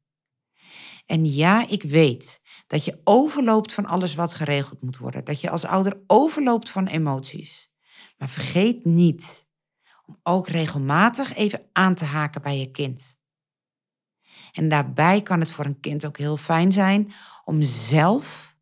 En 1.05 1.25
ja, 1.25 1.67
ik 1.67 1.83
weet 1.83 2.41
dat 2.67 2.85
je 2.85 3.01
overloopt 3.03 3.73
van 3.73 3.85
alles 3.85 4.15
wat 4.15 4.33
geregeld 4.33 4.81
moet 4.81 4.97
worden. 4.97 5.25
Dat 5.25 5.41
je 5.41 5.49
als 5.49 5.65
ouder 5.65 6.01
overloopt 6.07 6.69
van 6.69 6.87
emoties. 6.87 7.71
Maar 8.17 8.29
vergeet 8.29 8.85
niet 8.85 9.47
om 10.05 10.19
ook 10.23 10.47
regelmatig 10.47 11.35
even 11.35 11.69
aan 11.73 11.95
te 11.95 12.05
haken 12.05 12.41
bij 12.41 12.59
je 12.59 12.71
kind. 12.71 13.17
En 14.51 14.69
daarbij 14.69 15.21
kan 15.21 15.39
het 15.39 15.51
voor 15.51 15.65
een 15.65 15.79
kind 15.79 16.05
ook 16.05 16.17
heel 16.17 16.37
fijn 16.37 16.71
zijn 16.71 17.13
om 17.45 17.61
zelf 17.61 18.55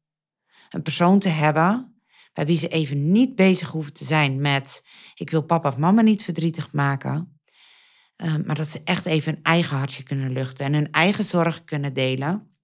een 0.70 0.82
persoon 0.82 1.20
te 1.20 1.30
hebben 1.30 1.97
bij 2.38 2.46
wie 2.46 2.58
ze 2.58 2.68
even 2.68 3.12
niet 3.12 3.36
bezig 3.36 3.70
hoeven 3.70 3.94
te 3.94 4.04
zijn 4.04 4.42
met 4.42 4.86
ik 5.16 5.30
wil 5.30 5.42
papa 5.42 5.70
of 5.70 5.78
mama 5.78 6.02
niet 6.02 6.24
verdrietig 6.24 6.72
maken. 6.72 7.40
Ehm, 8.16 8.46
maar 8.46 8.56
dat 8.56 8.68
ze 8.68 8.82
echt 8.84 9.06
even 9.06 9.34
hun 9.34 9.44
eigen 9.44 9.78
hartje 9.78 10.04
kunnen 10.04 10.32
luchten 10.32 10.66
en 10.66 10.74
hun 10.74 10.92
eigen 10.92 11.24
zorg 11.24 11.64
kunnen 11.64 11.94
delen. 11.94 12.58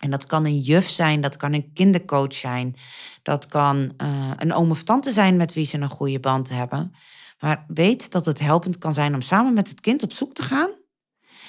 En 0.00 0.10
dat 0.10 0.26
kan 0.26 0.44
een 0.44 0.58
juf 0.58 0.88
zijn, 0.88 1.20
dat 1.20 1.36
kan 1.36 1.52
een 1.52 1.72
kindercoach 1.72 2.34
zijn, 2.34 2.76
dat 3.22 3.46
kan 3.46 3.92
uh, 4.02 4.30
een 4.36 4.52
oom 4.52 4.70
of 4.70 4.82
tante 4.82 5.10
zijn 5.10 5.36
met 5.36 5.52
wie 5.52 5.66
ze 5.66 5.78
een 5.78 5.88
goede 5.88 6.20
band 6.20 6.48
hebben. 6.48 6.94
Maar 7.38 7.64
weet 7.68 8.12
dat 8.12 8.24
het 8.24 8.38
helpend 8.38 8.78
kan 8.78 8.94
zijn 8.94 9.14
om 9.14 9.22
samen 9.22 9.54
met 9.54 9.68
het 9.68 9.80
kind 9.80 10.02
op 10.02 10.12
zoek 10.12 10.34
te 10.34 10.42
gaan 10.42 10.70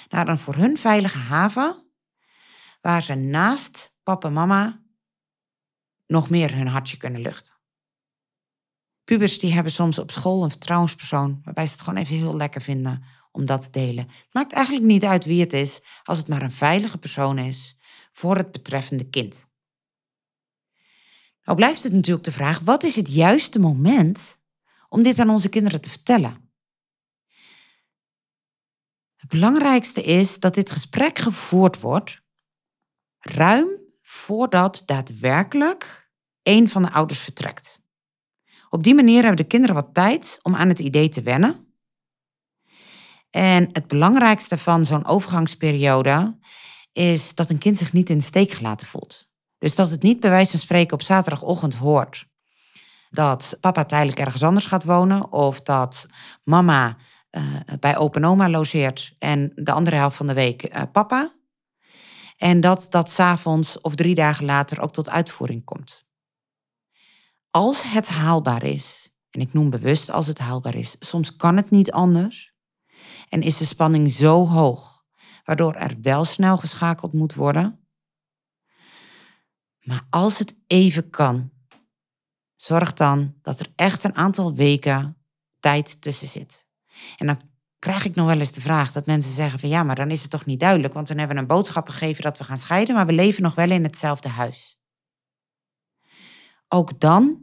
naar 0.10 0.28
een 0.28 0.39
voor 0.39 0.56
hun 0.56 0.78
veilige 0.78 1.17
haven, 1.17 1.91
waar 2.82 3.02
ze 3.02 3.13
naast 3.13 3.98
papa 4.04 4.28
en 4.28 4.34
mama 4.34 4.82
nog 6.08 6.30
meer 6.30 6.56
hun 6.56 6.67
hartje 6.67 6.98
kunnen 6.98 7.22
luchten. 7.22 7.60
Pubers 9.12 9.39
die 9.39 9.54
hebben 9.54 9.71
soms 9.71 10.00
op 10.00 10.12
school 10.12 10.43
een 10.43 10.50
vertrouwenspersoon 10.50 11.41
waarbij 11.43 11.65
ze 11.65 11.71
het 11.71 11.82
gewoon 11.82 12.00
even 12.00 12.15
heel 12.15 12.36
lekker 12.36 12.62
vinden 12.62 13.04
om 13.32 13.45
dat 13.45 13.63
te 13.63 13.69
delen. 13.69 14.08
Het 14.08 14.28
maakt 14.32 14.54
eigenlijk 14.54 14.86
niet 14.86 15.04
uit 15.04 15.26
wie 15.26 15.41
het 15.41 15.54
is, 15.54 15.82
als 16.04 16.17
het 16.17 16.28
maar 16.28 16.41
een 16.41 16.52
veilige 16.52 16.97
persoon 16.97 17.38
is 17.38 17.78
voor 18.12 18.36
het 18.36 18.52
betreffende 18.52 19.10
kind. 19.10 19.45
Nou 21.43 21.58
blijft 21.58 21.84
het 21.84 21.93
natuurlijk 21.93 22.26
de 22.26 22.32
vraag, 22.32 22.60
wat 22.60 22.84
is 22.84 22.95
het 22.95 23.13
juiste 23.13 23.60
moment 23.60 24.41
om 24.89 25.04
dit 25.04 25.19
aan 25.19 25.30
onze 25.30 25.50
kinderen 25.50 25.82
te 25.82 25.89
vertellen? 25.89 26.52
Het 29.15 29.30
belangrijkste 29.30 30.02
is 30.02 30.39
dat 30.39 30.54
dit 30.54 30.71
gesprek 30.71 31.19
gevoerd 31.19 31.80
wordt 31.80 32.21
ruim 33.19 33.67
voordat 34.02 34.84
daadwerkelijk 34.86 36.12
een 36.43 36.69
van 36.69 36.84
de 36.84 36.91
ouders 36.91 37.19
vertrekt. 37.19 37.81
Op 38.73 38.84
die 38.84 38.95
manier 38.95 39.19
hebben 39.19 39.36
de 39.36 39.43
kinderen 39.43 39.75
wat 39.75 39.93
tijd 39.93 40.39
om 40.41 40.55
aan 40.55 40.67
het 40.67 40.79
idee 40.79 41.10
te 41.10 41.21
wennen. 41.21 41.75
En 43.29 43.69
het 43.71 43.88
belangrijkste 43.88 44.57
van 44.57 44.86
zo'n 44.86 45.05
overgangsperiode 45.05 46.39
is 46.91 47.36
dat 47.36 47.49
een 47.49 47.57
kind 47.57 47.77
zich 47.77 47.93
niet 47.93 48.10
in 48.10 48.17
de 48.17 48.23
steek 48.23 48.51
gelaten 48.51 48.88
voelt. 48.88 49.29
Dus 49.57 49.75
dat 49.75 49.89
het 49.89 50.01
niet 50.01 50.19
bij 50.19 50.29
wijze 50.29 50.51
van 50.51 50.60
spreken 50.60 50.93
op 50.93 51.01
zaterdagochtend 51.01 51.75
hoort 51.75 52.29
dat 53.10 53.57
papa 53.62 53.86
tijdelijk 53.86 54.19
ergens 54.19 54.43
anders 54.43 54.65
gaat 54.65 54.84
wonen 54.84 55.31
of 55.31 55.62
dat 55.62 56.07
mama 56.43 56.97
uh, 57.31 57.43
bij 57.79 57.97
open 57.97 58.25
oma 58.25 58.49
logeert 58.49 59.15
en 59.19 59.51
de 59.55 59.71
andere 59.71 59.95
helft 59.95 60.17
van 60.17 60.27
de 60.27 60.34
week 60.34 60.75
uh, 60.75 60.81
papa. 60.91 61.31
En 62.38 62.62
dat 62.62 62.88
dat 62.89 63.10
s'avonds 63.10 63.81
of 63.81 63.95
drie 63.95 64.15
dagen 64.15 64.45
later 64.45 64.81
ook 64.81 64.93
tot 64.93 65.10
uitvoering 65.10 65.63
komt. 65.63 66.10
Als 67.52 67.84
het 67.84 68.10
haalbaar 68.10 68.64
is, 68.64 69.10
en 69.30 69.42
ik 69.42 69.54
noem 69.54 69.70
bewust 69.70 70.10
als 70.10 70.28
het 70.28 70.38
haalbaar 70.38 70.76
is, 70.76 70.96
soms 71.00 71.36
kan 71.36 71.56
het 71.56 71.70
niet 71.70 71.92
anders. 71.92 72.54
En 73.30 73.42
is 73.42 73.58
de 73.58 73.66
spanning 73.66 74.10
zo 74.10 74.48
hoog, 74.48 75.04
waardoor 75.44 75.74
er 75.74 75.96
wel 76.02 76.26
snel 76.26 76.58
geschakeld 76.58 77.14
moet 77.14 77.34
worden. 77.34 77.88
Maar 79.80 80.08
als 80.10 80.40
het 80.40 80.56
even 80.68 81.10
kan, 81.10 81.52
zorg 82.56 82.94
dan 82.94 83.36
dat 83.42 83.60
er 83.60 83.68
echt 83.76 84.04
een 84.04 84.16
aantal 84.16 84.54
weken 84.54 85.18
tijd 85.60 86.02
tussen 86.02 86.28
zit. 86.28 86.68
En 87.18 87.28
dan 87.28 87.42
krijg 87.80 88.06
ik 88.06 88.16
nog 88.16 88.28
wel 88.28 88.40
eens 88.40 88.52
de 88.52 88.62
vraag 88.62 88.92
dat 88.92 89.06
mensen 89.06 89.34
zeggen 89.34 89.60
van 89.60 89.70
ja, 89.70 89.84
maar 89.84 89.96
dan 89.96 90.12
is 90.12 90.22
het 90.22 90.32
toch 90.32 90.46
niet 90.46 90.60
duidelijk, 90.60 90.94
want 90.94 91.08
dan 91.08 91.18
hebben 91.18 91.36
we 91.36 91.42
een 91.42 91.48
boodschap 91.48 91.90
gegeven 91.90 92.24
dat 92.24 92.38
we 92.38 92.44
gaan 92.44 92.58
scheiden, 92.58 92.96
maar 92.96 93.06
we 93.06 93.14
leven 93.14 93.44
nog 93.44 93.56
wel 93.56 93.72
in 93.72 93.84
hetzelfde 93.84 94.30
huis. 94.30 94.81
Ook 96.73 96.99
dan 96.99 97.39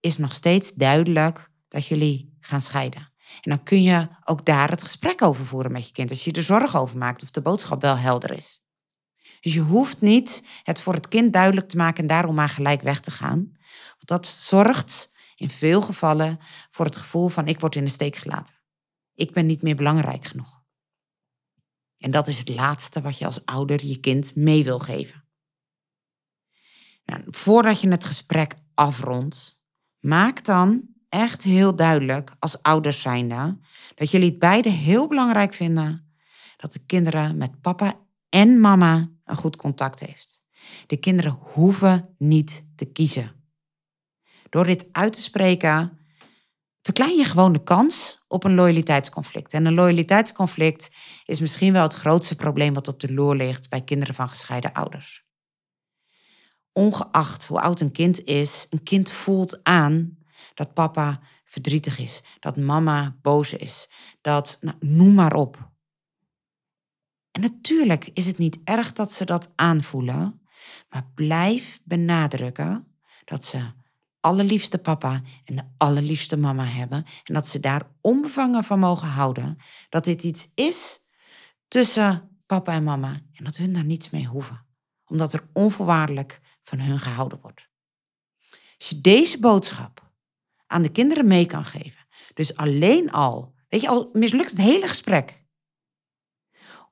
is 0.00 0.16
nog 0.16 0.32
steeds 0.32 0.72
duidelijk 0.72 1.50
dat 1.68 1.86
jullie 1.86 2.36
gaan 2.40 2.60
scheiden. 2.60 3.12
En 3.40 3.50
dan 3.50 3.62
kun 3.62 3.82
je 3.82 4.08
ook 4.24 4.44
daar 4.44 4.70
het 4.70 4.82
gesprek 4.82 5.22
over 5.22 5.46
voeren 5.46 5.72
met 5.72 5.86
je 5.86 5.92
kind, 5.92 6.10
als 6.10 6.24
je 6.24 6.32
er 6.32 6.42
zorgen 6.42 6.80
over 6.80 6.98
maakt 6.98 7.22
of 7.22 7.30
de 7.30 7.40
boodschap 7.40 7.80
wel 7.80 7.96
helder 7.96 8.36
is. 8.36 8.64
Dus 9.40 9.54
je 9.54 9.60
hoeft 9.60 10.00
niet 10.00 10.46
het 10.62 10.80
voor 10.80 10.94
het 10.94 11.08
kind 11.08 11.32
duidelijk 11.32 11.68
te 11.68 11.76
maken 11.76 12.02
en 12.02 12.06
daarom 12.06 12.34
maar 12.34 12.48
gelijk 12.48 12.82
weg 12.82 13.00
te 13.00 13.10
gaan. 13.10 13.56
Want 13.90 14.06
dat 14.06 14.26
zorgt 14.26 15.12
in 15.36 15.50
veel 15.50 15.80
gevallen 15.80 16.38
voor 16.70 16.84
het 16.84 16.96
gevoel 16.96 17.28
van 17.28 17.46
ik 17.46 17.60
word 17.60 17.76
in 17.76 17.84
de 17.84 17.90
steek 17.90 18.16
gelaten. 18.16 18.54
Ik 19.14 19.32
ben 19.32 19.46
niet 19.46 19.62
meer 19.62 19.76
belangrijk 19.76 20.24
genoeg. 20.24 20.62
En 21.98 22.10
dat 22.10 22.26
is 22.26 22.38
het 22.38 22.48
laatste 22.48 23.00
wat 23.00 23.18
je 23.18 23.26
als 23.26 23.44
ouder 23.44 23.86
je 23.86 24.00
kind 24.00 24.36
mee 24.36 24.64
wil 24.64 24.78
geven. 24.78 25.25
Nou, 27.06 27.22
voordat 27.26 27.80
je 27.80 27.88
het 27.88 28.04
gesprek 28.04 28.54
afrondt, 28.74 29.62
maak 29.98 30.44
dan 30.44 30.82
echt 31.08 31.42
heel 31.42 31.76
duidelijk 31.76 32.34
als 32.38 32.62
ouders 32.62 33.00
zijnde 33.00 33.58
dat 33.94 34.10
jullie 34.10 34.30
het 34.30 34.38
beide 34.38 34.68
heel 34.68 35.08
belangrijk 35.08 35.54
vinden 35.54 36.14
dat 36.56 36.72
de 36.72 36.86
kinderen 36.86 37.36
met 37.36 37.60
papa 37.60 37.94
en 38.28 38.60
mama 38.60 39.10
een 39.24 39.36
goed 39.36 39.56
contact 39.56 40.00
heeft. 40.00 40.40
De 40.86 40.96
kinderen 40.96 41.38
hoeven 41.40 42.14
niet 42.18 42.66
te 42.76 42.84
kiezen. 42.84 43.32
Door 44.48 44.64
dit 44.64 44.88
uit 44.92 45.12
te 45.12 45.20
spreken, 45.20 45.98
verklein 46.82 47.16
je 47.16 47.24
gewoon 47.24 47.52
de 47.52 47.62
kans 47.62 48.24
op 48.28 48.44
een 48.44 48.54
loyaliteitsconflict. 48.54 49.52
En 49.52 49.66
een 49.66 49.74
loyaliteitsconflict 49.74 50.90
is 51.24 51.40
misschien 51.40 51.72
wel 51.72 51.82
het 51.82 51.94
grootste 51.94 52.36
probleem 52.36 52.74
wat 52.74 52.88
op 52.88 53.00
de 53.00 53.12
loer 53.12 53.36
ligt 53.36 53.70
bij 53.70 53.82
kinderen 53.82 54.14
van 54.14 54.28
gescheiden 54.28 54.72
ouders. 54.72 55.25
Ongeacht 56.76 57.46
hoe 57.46 57.60
oud 57.60 57.80
een 57.80 57.92
kind 57.92 58.24
is, 58.24 58.66
een 58.70 58.82
kind 58.82 59.10
voelt 59.10 59.64
aan 59.64 60.18
dat 60.54 60.74
papa 60.74 61.20
verdrietig 61.44 61.98
is, 61.98 62.22
dat 62.40 62.56
mama 62.56 63.16
boos 63.22 63.52
is, 63.52 63.90
dat 64.20 64.58
nou, 64.60 64.76
noem 64.80 65.14
maar 65.14 65.34
op. 65.34 65.70
En 67.30 67.40
natuurlijk 67.40 68.10
is 68.12 68.26
het 68.26 68.38
niet 68.38 68.58
erg 68.64 68.92
dat 68.92 69.12
ze 69.12 69.24
dat 69.24 69.52
aanvoelen, 69.54 70.40
maar 70.88 71.10
blijf 71.14 71.80
benadrukken 71.84 72.86
dat 73.24 73.44
ze 73.44 73.70
allerliefste 74.20 74.78
papa 74.78 75.22
en 75.44 75.56
de 75.56 75.64
allerliefste 75.76 76.36
mama 76.36 76.64
hebben 76.64 77.04
en 77.24 77.34
dat 77.34 77.46
ze 77.46 77.60
daar 77.60 77.90
onbevangen 78.00 78.64
van 78.64 78.78
mogen 78.78 79.08
houden 79.08 79.58
dat 79.88 80.04
dit 80.04 80.22
iets 80.24 80.48
is 80.54 81.00
tussen 81.68 82.40
papa 82.46 82.72
en 82.72 82.84
mama 82.84 83.20
en 83.32 83.44
dat 83.44 83.56
hun 83.56 83.72
daar 83.72 83.84
niets 83.84 84.10
mee 84.10 84.26
hoeven, 84.26 84.66
omdat 85.06 85.32
er 85.32 85.48
onvoorwaardelijk 85.52 86.44
van 86.68 86.78
hun 86.78 86.98
gehouden 86.98 87.40
wordt. 87.40 87.68
Als 88.78 88.88
je 88.88 89.00
deze 89.00 89.38
boodschap 89.38 90.10
aan 90.66 90.82
de 90.82 90.92
kinderen 90.92 91.26
mee 91.26 91.46
kan 91.46 91.64
geven, 91.64 92.06
dus 92.34 92.56
alleen 92.56 93.10
al, 93.10 93.54
weet 93.68 93.80
je, 93.80 93.88
al 93.88 94.10
mislukt 94.12 94.50
het 94.50 94.60
hele 94.60 94.88
gesprek 94.88 95.44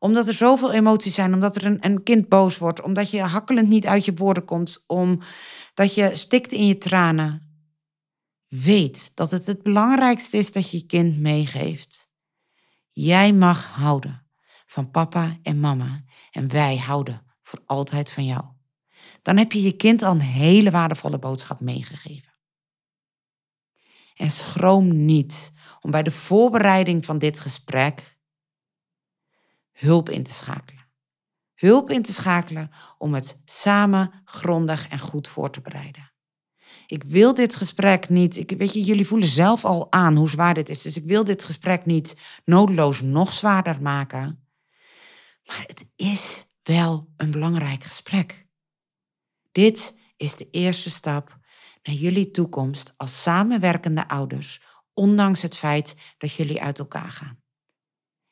omdat 0.04 0.28
er 0.28 0.34
zoveel 0.34 0.72
emoties 0.72 1.14
zijn, 1.14 1.34
omdat 1.34 1.56
er 1.56 1.78
een, 1.80 2.02
kind 2.02 2.28
boos 2.28 2.58
wordt, 2.58 2.82
omdat 2.82 3.10
je 3.10 3.20
hakkelend 3.20 3.68
niet 3.68 3.86
uit 3.86 4.04
je 4.04 4.14
woorden 4.14 4.44
komt, 4.44 4.84
omdat 4.86 5.94
je 5.94 6.10
stikt 6.16 6.52
in 6.52 6.66
je 6.66 6.78
tranen. 6.78 7.42
Weet 8.48 9.16
dat 9.16 9.30
het 9.30 9.46
het 9.46 9.62
belangrijkste 9.62 10.36
is 10.36 10.52
dat 10.52 10.70
je 10.70 10.76
je 10.76 10.86
kind 10.86 11.18
meegeeft. 11.18 12.10
Jij 12.90 13.32
mag 13.32 13.64
houden 13.64 14.26
van 14.66 14.90
papa 14.90 15.38
en 15.42 15.60
mama 15.60 16.04
en 16.30 16.48
wij 16.48 16.76
houden 16.76 17.22
voor 17.42 17.62
altijd 17.66 18.10
van 18.10 18.24
jou. 18.24 18.53
Dan 19.24 19.36
heb 19.36 19.52
je 19.52 19.62
je 19.62 19.76
kind 19.76 20.02
al 20.02 20.12
een 20.12 20.20
hele 20.20 20.70
waardevolle 20.70 21.18
boodschap 21.18 21.60
meegegeven. 21.60 22.34
En 24.14 24.30
schroom 24.30 25.04
niet 25.04 25.52
om 25.80 25.90
bij 25.90 26.02
de 26.02 26.10
voorbereiding 26.10 27.04
van 27.04 27.18
dit 27.18 27.40
gesprek 27.40 28.18
hulp 29.72 30.10
in 30.10 30.22
te 30.22 30.32
schakelen. 30.32 30.86
Hulp 31.54 31.90
in 31.90 32.02
te 32.02 32.12
schakelen 32.12 32.70
om 32.98 33.14
het 33.14 33.40
samen 33.44 34.22
grondig 34.24 34.88
en 34.88 34.98
goed 34.98 35.28
voor 35.28 35.50
te 35.50 35.60
bereiden. 35.60 36.12
Ik 36.86 37.04
wil 37.04 37.34
dit 37.34 37.56
gesprek 37.56 38.08
niet, 38.08 38.36
ik, 38.36 38.50
weet 38.50 38.72
je, 38.72 38.82
jullie 38.82 39.06
voelen 39.06 39.28
zelf 39.28 39.64
al 39.64 39.92
aan 39.92 40.16
hoe 40.16 40.28
zwaar 40.28 40.54
dit 40.54 40.68
is, 40.68 40.82
dus 40.82 40.96
ik 40.96 41.04
wil 41.04 41.24
dit 41.24 41.44
gesprek 41.44 41.86
niet 41.86 42.16
noodloos 42.44 43.00
nog 43.00 43.32
zwaarder 43.32 43.82
maken. 43.82 44.48
Maar 45.44 45.64
het 45.66 45.86
is 45.96 46.46
wel 46.62 47.12
een 47.16 47.30
belangrijk 47.30 47.84
gesprek. 47.84 48.43
Dit 49.54 49.98
is 50.16 50.36
de 50.36 50.50
eerste 50.50 50.90
stap 50.90 51.38
naar 51.82 51.94
jullie 51.94 52.30
toekomst 52.30 52.94
als 52.96 53.22
samenwerkende 53.22 54.08
ouders, 54.08 54.62
ondanks 54.94 55.42
het 55.42 55.56
feit 55.56 55.96
dat 56.18 56.32
jullie 56.32 56.62
uit 56.62 56.78
elkaar 56.78 57.10
gaan. 57.10 57.42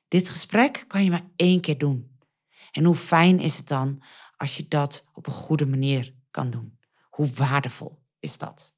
Dit 0.08 0.28
gesprek 0.28 0.84
kan 0.88 1.04
je 1.04 1.10
maar 1.10 1.30
één 1.36 1.60
keer 1.60 1.78
doen. 1.78 2.18
En 2.70 2.84
hoe 2.84 2.94
fijn 2.94 3.40
is 3.40 3.56
het 3.56 3.68
dan 3.68 4.02
als 4.36 4.56
je 4.56 4.68
dat 4.68 5.08
op 5.12 5.26
een 5.26 5.32
goede 5.32 5.66
manier 5.66 6.14
kan 6.30 6.50
doen? 6.50 6.78
Hoe 7.10 7.32
waardevol 7.32 8.02
is 8.18 8.38
dat? 8.38 8.74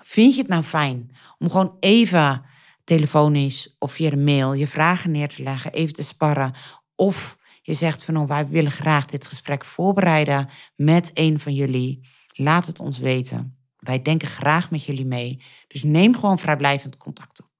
Vind 0.00 0.34
je 0.34 0.40
het 0.40 0.50
nou 0.50 0.62
fijn 0.62 1.16
om 1.38 1.50
gewoon 1.50 1.76
even 1.80 2.44
telefonisch 2.84 3.76
of 3.78 3.92
via 3.92 4.12
een 4.12 4.24
mail 4.24 4.52
je 4.52 4.66
vragen 4.66 5.10
neer 5.10 5.28
te 5.28 5.42
leggen, 5.42 5.72
even 5.72 5.92
te 5.92 6.02
sparren? 6.02 6.54
Of 6.94 7.40
je 7.62 7.74
zegt 7.74 8.04
van 8.04 8.16
oh, 8.16 8.28
wij 8.28 8.48
willen 8.48 8.70
graag 8.70 9.06
dit 9.06 9.26
gesprek 9.26 9.64
voorbereiden 9.64 10.48
met 10.76 11.10
een 11.14 11.40
van 11.40 11.54
jullie. 11.54 12.08
Laat 12.32 12.66
het 12.66 12.80
ons 12.80 12.98
weten. 12.98 13.56
Wij 13.76 14.02
denken 14.02 14.28
graag 14.28 14.70
met 14.70 14.84
jullie 14.84 15.06
mee. 15.06 15.42
Dus 15.68 15.82
neem 15.82 16.14
gewoon 16.14 16.38
vrijblijvend 16.38 16.96
contact 16.96 17.40
op. 17.40 17.50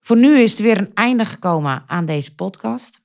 Voor 0.00 0.16
nu 0.16 0.38
is 0.38 0.56
er 0.56 0.64
weer 0.64 0.78
een 0.78 0.94
einde 0.94 1.24
gekomen 1.24 1.84
aan 1.86 2.06
deze 2.06 2.34
podcast. 2.34 3.02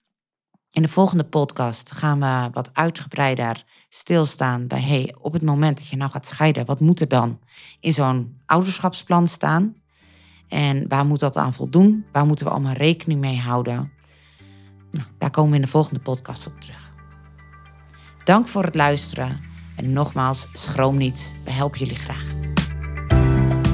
In 0.72 0.82
de 0.82 0.88
volgende 0.88 1.24
podcast 1.24 1.91
gaan 1.91 2.19
we 2.19 2.50
wat 2.52 2.69
uitgebreider 2.74 3.63
stilstaan 3.89 4.67
bij 4.67 4.82
hey, 4.82 5.15
op 5.19 5.34
het 5.34 5.41
moment 5.41 5.78
dat 5.78 5.88
je 5.88 5.98
nou 5.98 6.12
gaat 6.12 6.26
scheiden, 6.26 6.65
wat 6.65 6.80
moet 6.80 7.00
er 7.00 7.08
dan 7.08 7.39
in 7.80 7.93
zo'n 7.93 8.41
ouderschapsplan 8.45 9.28
staan? 9.28 9.76
En 10.48 10.88
waar 10.88 11.06
moet 11.06 11.19
dat 11.19 11.38
aan 11.38 11.54
voldoen? 11.54 12.06
Waar 12.12 12.26
moeten 12.26 12.45
we 12.45 12.52
allemaal 12.52 12.74
rekening 12.74 13.19
mee 13.19 13.38
houden? 13.38 13.91
Daar 15.17 15.32
komen 15.32 15.49
we 15.49 15.56
in 15.56 15.62
de 15.62 15.67
volgende 15.67 15.99
podcast 15.99 16.47
op 16.47 16.62
terug. 16.62 16.91
Dank 18.23 18.47
voor 18.47 18.63
het 18.63 18.75
luisteren 18.75 19.39
en 19.75 19.93
nogmaals, 19.93 20.47
schroom 20.54 20.97
niet, 20.97 21.34
we 21.43 21.52
helpen 21.52 21.80
jullie 21.80 21.95
graag. 21.95 22.25